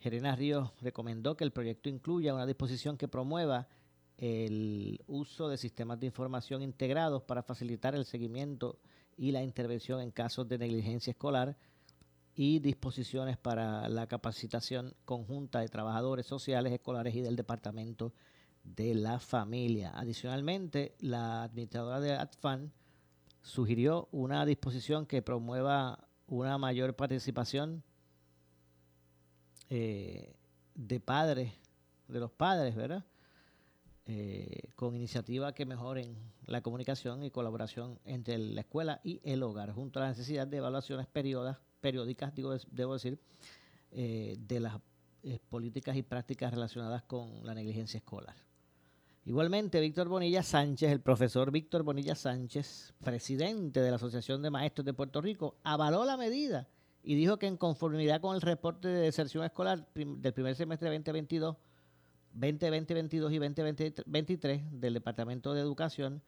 [0.00, 3.68] Jerena Ríos recomendó que el proyecto incluya una disposición que promueva
[4.16, 8.78] el uso de sistemas de información integrados para facilitar el seguimiento
[9.18, 11.58] y la intervención en casos de negligencia escolar
[12.34, 18.12] y disposiciones para la capacitación conjunta de trabajadores sociales, escolares y del Departamento
[18.64, 19.92] de la Familia.
[19.94, 22.72] Adicionalmente, la administradora de ATFAN
[23.42, 27.82] sugirió una disposición que promueva una mayor participación
[29.68, 30.34] eh,
[30.74, 31.52] de padres,
[32.08, 33.04] de los padres, ¿verdad?
[34.06, 36.16] Eh, con iniciativas que mejoren
[36.46, 40.56] la comunicación y colaboración entre la escuela y el hogar, junto a la necesidad de
[40.56, 43.18] evaluaciones periodas, periódicas, digo, debo decir,
[43.90, 44.78] eh, de las
[45.22, 48.34] eh, políticas y prácticas relacionadas con la negligencia escolar.
[49.24, 54.84] Igualmente, Víctor Bonilla Sánchez, el profesor Víctor Bonilla Sánchez, presidente de la Asociación de Maestros
[54.84, 56.68] de Puerto Rico, avaló la medida
[57.04, 60.96] y dijo que en conformidad con el reporte de deserción escolar del primer semestre de
[60.96, 61.56] 2022,
[62.32, 66.22] 2020, 22 y 2023 del Departamento de Educación,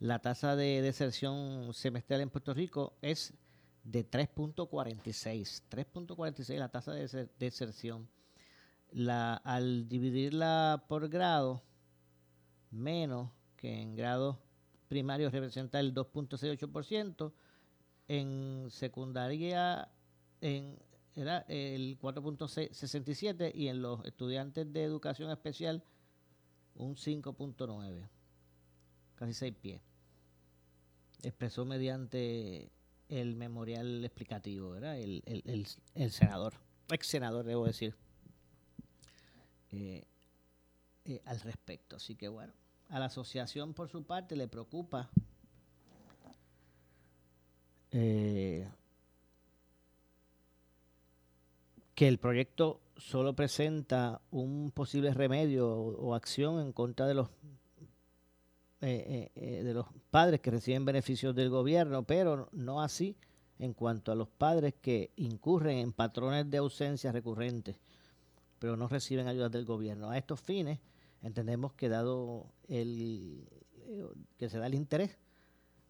[0.00, 3.34] la tasa de deserción semestral en Puerto Rico es
[3.90, 5.62] de 3.46.
[5.68, 8.08] 3.46 la tasa de deserción.
[8.92, 11.62] La, al dividirla por grado,
[12.70, 14.40] menos que en grado
[14.88, 17.32] primario representa el 2.68%,
[18.08, 19.88] en secundaria
[20.40, 20.76] en
[21.14, 25.82] era el 4.67 y en los estudiantes de educación especial
[26.74, 28.08] un 5.9,
[29.16, 29.82] casi 6 pies.
[31.22, 32.70] expresó mediante
[33.10, 34.98] el memorial explicativo, ¿verdad?
[34.98, 36.54] El, el, el, senador,
[36.90, 37.94] ex senador, debo decir,
[39.72, 40.04] eh,
[41.04, 41.96] eh, al respecto.
[41.96, 42.52] Así que bueno,
[42.88, 45.10] a la asociación por su parte le preocupa
[47.90, 48.68] eh,
[51.94, 57.28] que el proyecto solo presenta un posible remedio o acción en contra de los
[58.82, 63.16] eh, eh, de los padres que reciben beneficios del gobierno, pero no así
[63.58, 67.76] en cuanto a los padres que incurren en patrones de ausencia recurrentes,
[68.58, 70.08] pero no reciben ayudas del gobierno.
[70.08, 70.78] A estos fines,
[71.22, 73.46] entendemos que dado el
[73.90, 74.06] eh,
[74.38, 75.18] que se da el interés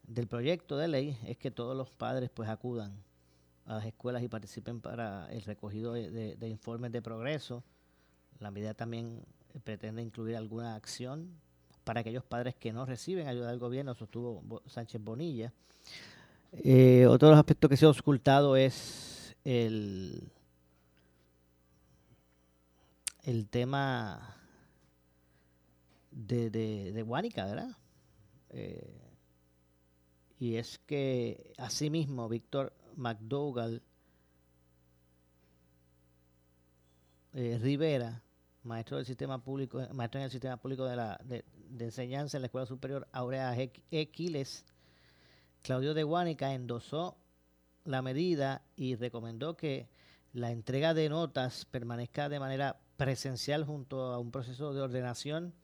[0.07, 3.05] del proyecto de ley, es que todos los padres pues acudan
[3.67, 7.63] a las escuelas y participen para el recogido de, informes de progreso.
[8.41, 9.23] La medida también
[9.63, 11.31] pretende incluir alguna acción
[11.91, 15.53] para aquellos padres que no reciben ayuda del gobierno, sostuvo Sánchez Bonilla.
[16.53, 20.31] Eh, otro de los aspectos que se ha ocultado es el,
[23.25, 24.37] el tema
[26.13, 27.77] de, de, ¿verdad?
[28.51, 29.01] Eh,
[30.39, 33.83] y es que asimismo Víctor McDougall
[37.33, 38.23] eh, Rivera,
[38.63, 41.21] maestro del sistema público, maestro en el sistema público de, la,
[41.71, 43.55] de enseñanza en la Escuela Superior Aurea
[43.91, 44.65] Equiles,
[45.63, 47.17] Claudio de Guánica endosó
[47.85, 49.89] la medida y recomendó que
[50.33, 55.55] la entrega de notas permanezca de manera presencial junto a un proceso de ordenación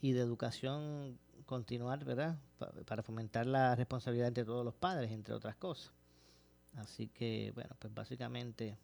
[0.00, 2.38] y de educación continuar, ¿verdad?
[2.86, 5.92] Para fomentar la responsabilidad entre todos los padres, entre otras cosas.
[6.76, 8.78] Así que, bueno, pues básicamente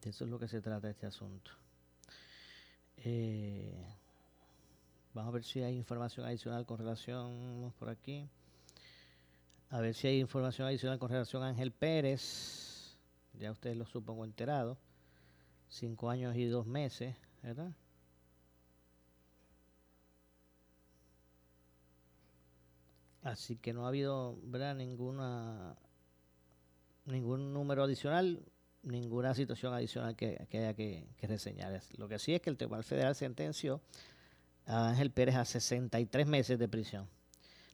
[0.00, 1.50] de eso es lo que se trata este asunto.
[3.04, 3.72] Eh,
[5.14, 8.28] vamos a ver si hay información adicional con relación por aquí.
[9.70, 12.96] A ver si hay información adicional con relación a Ángel Pérez.
[13.34, 14.78] Ya ustedes lo supongo enterado.
[15.68, 17.72] Cinco años y dos meses, ¿verdad?
[23.22, 24.74] Así que no ha habido, ¿verdad?
[24.74, 25.76] Ninguna
[27.04, 28.42] ningún número adicional
[28.82, 31.80] ninguna situación adicional que, haya que, que, reseñar.
[31.96, 33.80] Lo que sí es que el Tribunal Federal sentenció
[34.66, 37.08] a Ángel Pérez a 63 meses de prisión.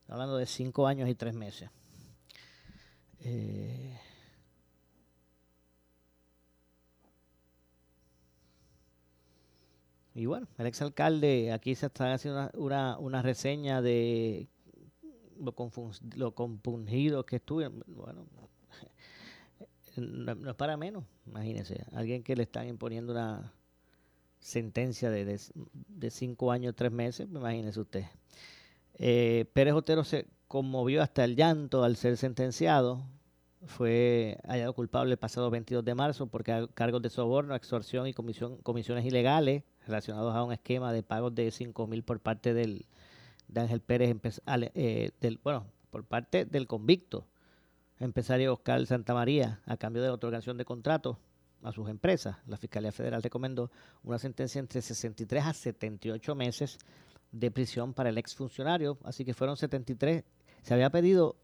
[0.00, 1.70] Estamos hablando de 5 años y 3 meses.
[3.20, 3.98] Eh,
[10.14, 14.48] y bueno, el exalcalde, aquí se está haciendo una, una, una reseña de
[15.38, 15.54] lo,
[16.16, 17.68] lo compungido que estuve.
[17.68, 18.26] Bueno,
[20.00, 23.52] no, es para menos, imagínense, alguien que le están imponiendo una
[24.38, 28.04] sentencia de, de, cinco años, tres meses, imagínese usted.
[28.94, 33.02] Eh, Pérez Otero se conmovió hasta el llanto al ser sentenciado,
[33.66, 38.58] fue hallado culpable el pasado 22 de marzo por cargos de soborno, extorsión y comisión,
[38.58, 42.86] comisiones ilegales relacionados a un esquema de pagos de 5 mil por parte del,
[43.48, 44.14] de Ángel Pérez,
[44.74, 47.26] eh, del, bueno, por parte del convicto
[48.00, 51.16] empresario Oscar Santamaría a cambio de la otorgación de contratos
[51.62, 52.36] a sus empresas.
[52.46, 53.70] La Fiscalía Federal recomendó
[54.02, 56.78] una sentencia entre 63 a 78 meses
[57.32, 60.24] de prisión para el exfuncionario, así que fueron 73.
[60.62, 61.36] Se había pedido,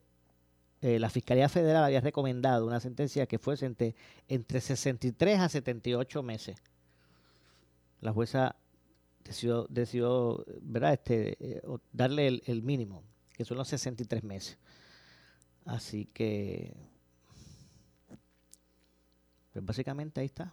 [0.82, 3.94] eh, la Fiscalía Federal había recomendado una sentencia que fuese entre,
[4.28, 6.56] entre 63 a 78 meses.
[8.00, 8.56] La jueza
[9.24, 10.44] decidió, decidió.
[10.92, 14.58] Este, eh, darle el mínimo, que son los 63 meses.
[15.70, 16.74] Así que,
[19.52, 20.52] pues básicamente ahí está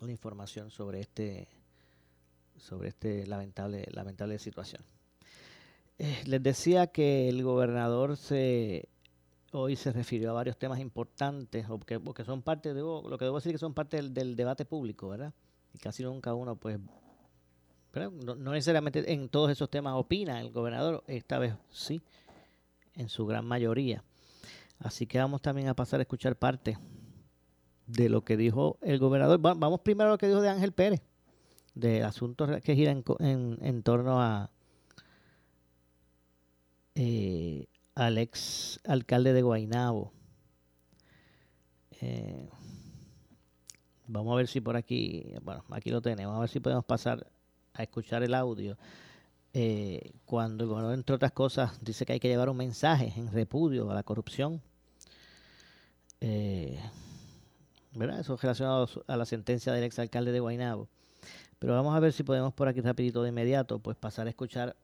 [0.00, 1.48] la información sobre este
[2.56, 4.80] sobre este lamentable lamentable situación.
[5.98, 8.88] Eh, les decía que el gobernador se
[9.50, 13.18] hoy se refirió a varios temas importantes, o que, o que son parte de lo
[13.18, 15.34] que debo decir que son parte del, del debate público, ¿verdad?
[15.74, 16.78] Y casi nunca uno, pues,
[17.92, 22.00] no, no necesariamente en todos esos temas opina el gobernador, esta vez sí
[22.96, 24.02] en su gran mayoría.
[24.78, 26.78] Así que vamos también a pasar a escuchar parte
[27.86, 29.38] de lo que dijo el gobernador.
[29.40, 31.02] Vamos primero a lo que dijo de Ángel Pérez,
[31.74, 34.50] de asuntos que giran en, en, torno a
[36.94, 40.12] eh, al ex alcalde de Guainabo.
[42.00, 42.48] Eh,
[44.06, 47.26] vamos a ver si por aquí, bueno, aquí lo tenemos, a ver si podemos pasar
[47.72, 48.76] a escuchar el audio
[49.58, 53.32] eh, cuando el gobernador, entre otras cosas, dice que hay que llevar un mensaje en
[53.32, 54.60] repudio a la corrupción.
[56.20, 56.78] Eh,
[57.94, 58.20] ¿verdad?
[58.20, 60.88] Eso relacionado a la sentencia del exalcalde de Guaynabo.
[61.58, 64.76] Pero vamos a ver si podemos por aquí rapidito de inmediato, pues pasar a escuchar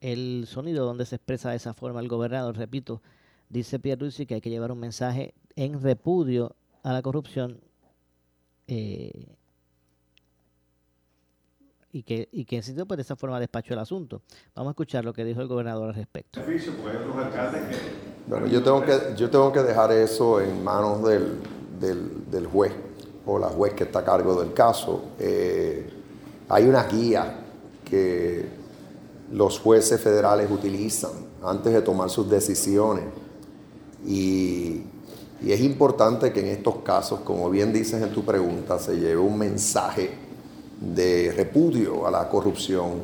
[0.00, 2.56] el sonido donde se expresa de esa forma el gobernador.
[2.56, 3.02] Repito,
[3.48, 7.60] dice Pierluisi que hay que llevar un mensaje en repudio a la corrupción
[8.66, 9.36] eh,
[11.92, 14.22] y que, y que en sitio pues de esa forma despachó el asunto.
[14.54, 16.40] Vamos a escuchar lo que dijo el gobernador al respecto.
[18.26, 21.38] Bueno, yo tengo que, yo tengo que dejar eso en manos del,
[21.80, 22.72] del, del juez
[23.26, 25.04] o la juez que está a cargo del caso.
[25.18, 25.90] Eh,
[26.48, 27.44] hay una guía
[27.84, 28.48] que
[29.32, 31.12] los jueces federales utilizan
[31.42, 33.04] antes de tomar sus decisiones
[34.06, 34.82] y,
[35.42, 39.16] y es importante que en estos casos, como bien dices en tu pregunta, se lleve
[39.16, 40.29] un mensaje
[40.80, 43.02] de repudio a la corrupción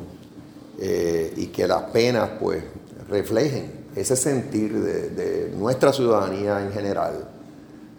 [0.79, 2.63] eh, y que las penas pues
[3.07, 7.27] reflejen ese sentir de, nuestra ciudadanía en general.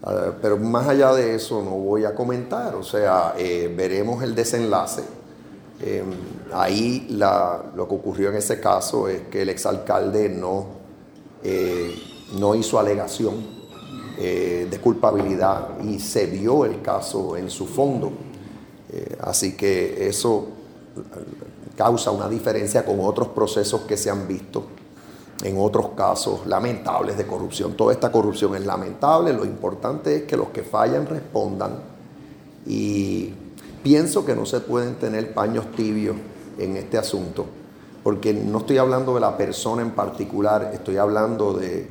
[0.03, 4.35] Uh, pero más allá de eso no voy a comentar, o sea, eh, veremos el
[4.35, 5.03] desenlace.
[5.81, 6.05] Eh,
[6.53, 10.66] ahí lo que ocurrió en ese caso es que el exalcalde no,
[12.39, 13.59] no hizo alegación
[14.18, 18.11] de culpabilidad y se vio el caso en su fondo.
[19.20, 20.49] Así que eso
[21.76, 24.64] causa una diferencia con otros procesos que se han visto
[25.45, 27.74] en otros casos lamentables de corrupción.
[27.74, 31.76] Toda esta corrupción es lamentable, lo importante es que los que fallan respondan
[32.66, 33.32] y
[33.82, 36.16] pienso que no se pueden tener paños tibios
[36.59, 37.47] en este asunto,
[38.03, 41.89] porque no estoy hablando de la persona en particular, estoy hablando de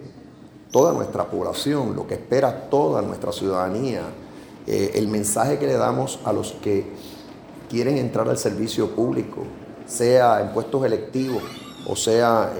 [0.71, 4.01] toda nuestra población, lo que espera toda nuestra ciudadanía,
[4.67, 6.85] eh, el mensaje que le damos a los que
[7.69, 9.43] quieren entrar al servicio público,
[9.85, 11.41] sea en puestos electivos,
[11.87, 12.51] o sea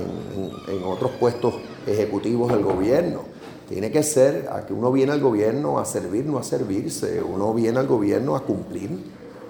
[0.68, 1.56] en, otros puestos
[1.86, 3.22] ejecutivos del gobierno.
[3.68, 7.22] Tiene que ser a que uno viene al gobierno a servir, no a servirse.
[7.22, 8.92] Uno viene al gobierno a cumplir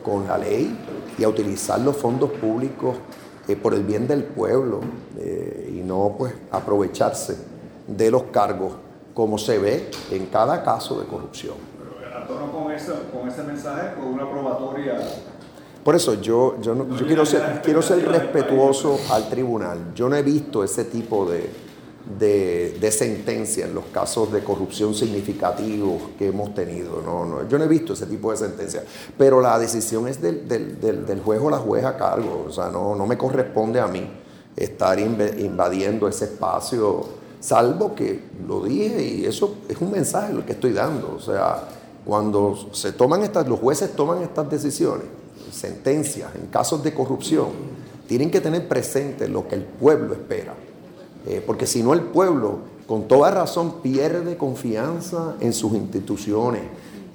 [0.03, 0.75] con la ley
[1.19, 2.95] y a utilizar los fondos públicos
[3.47, 4.81] eh, por el bien del pueblo
[5.17, 7.37] eh, y no pues aprovecharse
[7.87, 8.73] de los cargos
[9.13, 11.55] como se ve en cada caso de corrupción.
[11.79, 14.99] Pero a tono con, eso, con ese mensaje, con una probatoria
[15.87, 19.93] por eso yo, yo, no, yo quiero, ser, quiero ser respetuoso al tribunal.
[19.95, 21.49] Yo no he visto ese tipo de,
[22.19, 27.01] de, de sentencia en los casos de corrupción significativos que hemos tenido.
[27.01, 28.83] No, no, yo no he visto ese tipo de sentencia.
[29.17, 32.47] Pero la decisión es del, del, del, del juez o la juez a cargo.
[32.49, 34.11] O sea, no, no me corresponde a mí
[34.57, 37.05] estar invadiendo ese espacio,
[37.39, 41.15] salvo que lo dije y eso es un mensaje lo que estoy dando.
[41.15, 41.63] O sea,
[42.07, 45.05] cuando se toman estas, los jueces toman estas decisiones
[45.51, 47.49] sentencias en casos de corrupción,
[48.07, 50.53] tienen que tener presente lo que el pueblo espera.
[51.25, 56.61] Eh, porque si no el pueblo, con toda razón, pierde confianza en sus instituciones,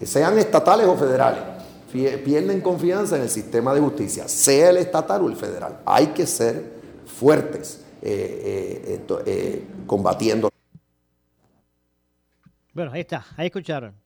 [0.05, 1.43] sean estatales o federales.
[1.91, 5.81] Pierden confianza en el sistema de justicia, sea el estatal o el federal.
[5.87, 6.73] Hay que ser
[7.07, 10.51] fuertes eh, eh, eh combatiendo.
[12.75, 14.02] Bueno, ahí está, ahí escucharon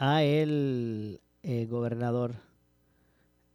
[0.00, 1.20] a el
[1.68, 2.34] gobernador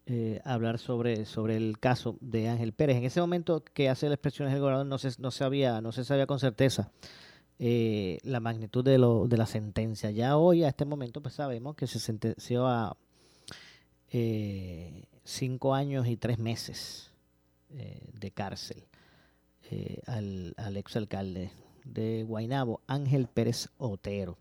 [0.05, 2.97] eh, hablar sobre, sobre el caso de Ángel Pérez.
[2.97, 6.03] En ese momento que hace las expresiones el gobernador no se, no sabía, no se
[6.03, 6.91] sabía con certeza
[7.57, 10.11] eh, la magnitud de, lo, de la sentencia.
[10.11, 12.95] Ya hoy, a este momento, pues sabemos que se sentenció a
[14.11, 17.11] eh, cinco años y tres meses
[17.71, 18.83] eh, de cárcel
[19.71, 21.49] eh, al, al exalcalde
[21.83, 24.37] de Guainabo, Ángel Pérez Otero.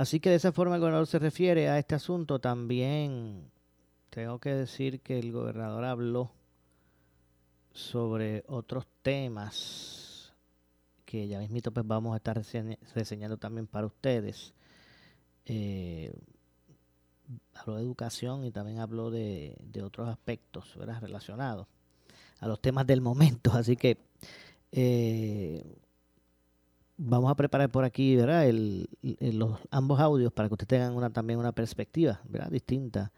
[0.00, 2.38] Así que de esa forma el gobernador se refiere a este asunto.
[2.38, 3.50] También
[4.08, 6.32] tengo que decir que el gobernador habló
[7.70, 10.32] sobre otros temas
[11.04, 12.42] que ya mismito pues vamos a estar
[12.94, 14.54] reseñando también para ustedes.
[15.44, 16.14] Eh,
[17.52, 21.02] habló de educación y también habló de, de otros aspectos ¿verdad?
[21.02, 21.66] relacionados
[22.38, 23.52] a los temas del momento.
[23.52, 23.98] Así que
[24.72, 25.62] eh,
[27.02, 28.50] vamos a preparar por aquí ¿verdad?
[29.02, 32.50] Los ambos audios para que ustedes tengan una, también una perspectiva ¿verdad?
[32.50, 33.12] distinta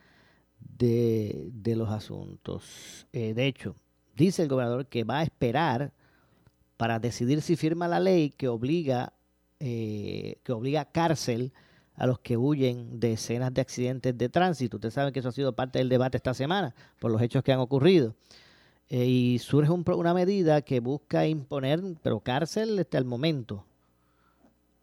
[0.60, 3.06] de, de los asuntos.
[3.12, 3.74] Eh, de hecho,
[4.16, 5.92] dice el gobernador que va a esperar
[6.76, 9.12] para decidir si firma la ley que obliga,
[9.58, 11.52] eh, que obliga cárcel
[11.94, 14.76] a los que huyen de escenas de accidentes de tránsito.
[14.76, 17.52] Ustedes saben que eso ha sido parte del debate esta semana por los hechos que
[17.52, 18.14] han ocurrido.
[18.88, 23.64] Eh, y surge un, una medida que busca imponer, pero cárcel hasta el momento,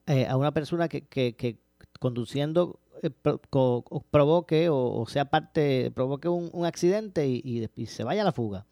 [0.10, 1.60] eh, a una persona que, que, que
[2.00, 3.40] conduciendo eh, pro,
[4.12, 8.66] provoque o, sea parte, provoque un, accidente y, se vaya a la fuga.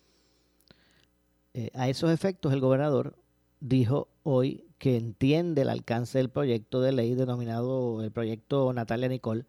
[1.53, 3.15] Eh, a esos efectos, el gobernador
[3.59, 9.45] dijo hoy que entiende el alcance del proyecto de ley denominado el proyecto Natalia Nicole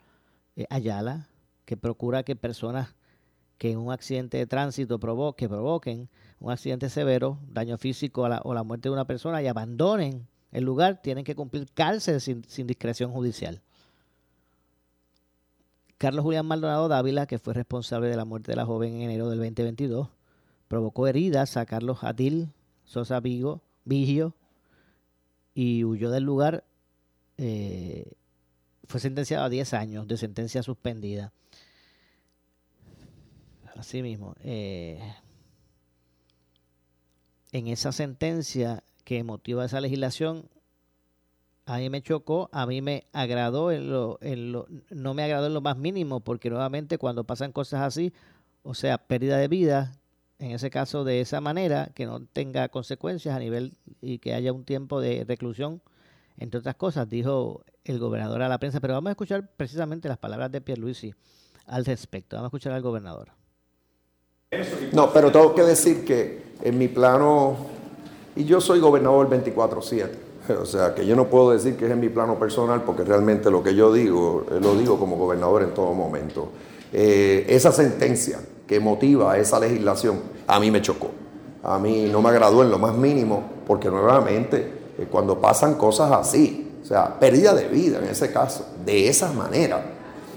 [0.56, 1.28] eh, Ayala,
[1.64, 2.94] que procura que personas
[3.58, 6.08] que un accidente de tránsito provo que provoquen
[6.38, 10.28] un accidente severo, daño físico a la, o la muerte de una persona y abandonen
[10.52, 13.60] el lugar, tienen que cumplir cárcel sin, discreción judicial.
[15.98, 19.28] Carlos Julián Maldonado Dávila, que fue responsable de la muerte de la joven en enero
[19.28, 20.08] del 2022,
[20.68, 22.50] provocó heridas a Carlos Adil
[22.84, 24.34] Sosa Vigo, Vigio
[25.54, 26.64] y huyó del lugar.
[27.36, 28.12] eh,
[28.88, 31.30] fue sentenciado a 10 años de sentencia suspendida.
[33.76, 34.98] Así mismo, eh,
[37.52, 40.50] en esa sentencia que motiva esa legislación,
[41.64, 45.46] a mí me chocó, a mí me agradó, en lo, en lo, no me agradó
[45.46, 48.12] en lo más mínimo, porque nuevamente cuando pasan cosas así,
[48.64, 49.94] o sea, pérdida de vida,
[50.38, 54.52] en ese caso de esa manera, que no tenga consecuencias a nivel y que haya
[54.52, 55.80] un tiempo de reclusión,
[56.36, 60.18] entre otras cosas, dijo el gobernador a la prensa, pero vamos a escuchar precisamente las
[60.18, 61.14] palabras de Pierluisi
[61.64, 62.36] al respecto.
[62.36, 63.30] Vamos a escuchar al gobernador.
[64.92, 67.77] No, pero tengo que decir que en mi plano,
[68.38, 70.10] y yo soy gobernador 24/7,
[70.62, 73.50] o sea que yo no puedo decir que es en mi plano personal porque realmente
[73.50, 76.48] lo que yo digo, eh, lo digo como gobernador en todo momento.
[76.92, 81.10] Eh, esa sentencia que motiva esa legislación a mí me chocó,
[81.64, 86.12] a mí no me agradó en lo más mínimo porque nuevamente eh, cuando pasan cosas
[86.12, 89.94] así, o sea, pérdida de vida en ese caso, de esa manera,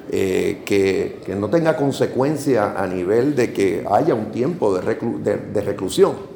[0.10, 6.31] que, que no tenga consecuencia a nivel de que haya un tiempo de reclusión.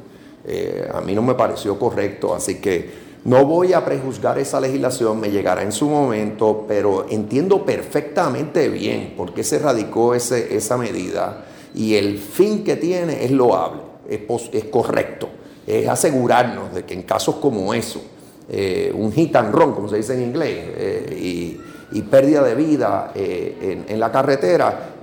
[0.48, 5.20] Eh, a mí no me pareció correcto, así que no voy a prejuzgar esa legislación,
[5.20, 10.78] me llegará en su momento, pero entiendo perfectamente bien por qué se radicó ese, esa
[10.78, 14.22] medida y el fin que tiene es loable, es,
[14.52, 15.30] es correcto,
[15.66, 18.04] es asegurarnos de que en casos como eso,
[18.48, 21.58] eh, un hit and run, como se dice en inglés, eh,
[21.92, 24.96] y, pérdida de vida en, la carretera,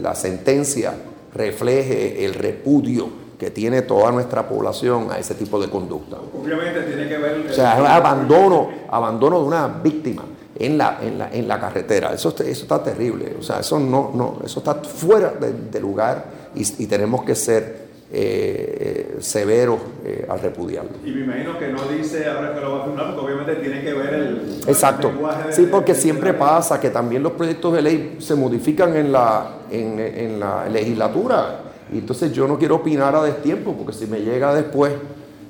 [0.00, 0.94] la sentencia
[1.34, 6.16] refleje el repudio que tiene toda nuestra población a ese tipo de conducta.
[6.40, 7.46] Obviamente tiene que ver...
[7.50, 10.22] O sea, es abandono, abandono de una víctima
[10.56, 12.12] en la, en la, en la carretera.
[12.12, 13.36] Eso, está- eso está terrible.
[13.38, 16.24] O sea, eso no, no, eso está fuera de, de lugar
[16.54, 17.84] y, y tenemos que ser
[18.16, 20.90] eh, eh, severos eh, al repudiarlo.
[21.04, 23.82] Y me imagino que no dice ahora que lo va a firmar, porque obviamente tiene
[23.82, 24.60] que ver el...
[24.68, 25.08] Exacto.
[25.08, 29.10] el lenguaje Sí, porque siempre pasa que también los proyectos de ley se modifican en
[29.10, 31.60] la, en, en la legislatura.
[31.94, 34.92] Y entonces yo no quiero opinar a destiempo, porque si me llega después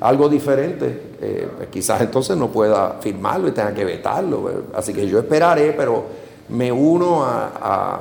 [0.00, 4.64] algo diferente, eh, pues quizás entonces no pueda firmarlo y tenga que vetarlo.
[4.74, 6.04] Así que yo esperaré, pero
[6.50, 8.00] me uno a...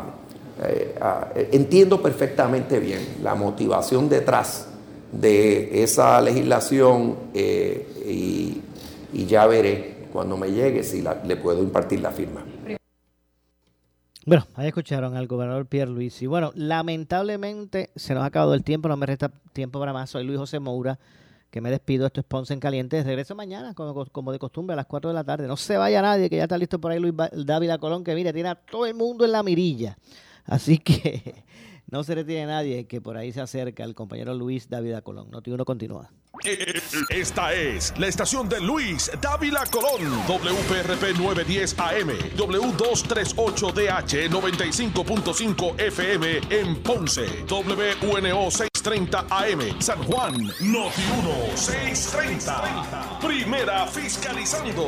[0.61, 4.67] eh, entiendo perfectamente bien la motivación detrás
[5.13, 12.11] de esa legislación eh, y, ya veré cuando me llegue si le puedo impartir la
[12.11, 12.43] firma.
[14.26, 16.21] Bueno, ahí escucharon al gobernador Pierre Luis.
[16.21, 20.09] Y bueno, lamentablemente se nos ha acabado el tiempo, no me resta tiempo para más.
[20.09, 20.97] Soy Luis José Moura,
[21.51, 22.05] que me despido.
[22.05, 23.03] Esto es Ponce en Caliente.
[23.03, 25.45] Regreso mañana, como, como de costumbre, a las 4 de la tarde.
[25.45, 28.32] No se vaya nadie, que ya está listo por ahí Luis Dávila Colón, que mire,
[28.32, 29.97] tiene a todo el mundo en la mirilla.
[30.45, 31.43] Así que
[31.88, 35.29] no se retiene nadie, que por ahí se acerca el compañero Luis Dávila Colón.
[35.31, 36.09] Noti uno continúa.
[37.09, 46.75] Esta es la estación de Luis Dávila Colón, WPRP 910 AM, W238DH 95.5 FM en
[46.81, 53.19] Ponce, WNO 630 AM, San Juan, Noti 1 630.
[53.21, 54.88] Primera fiscalizando.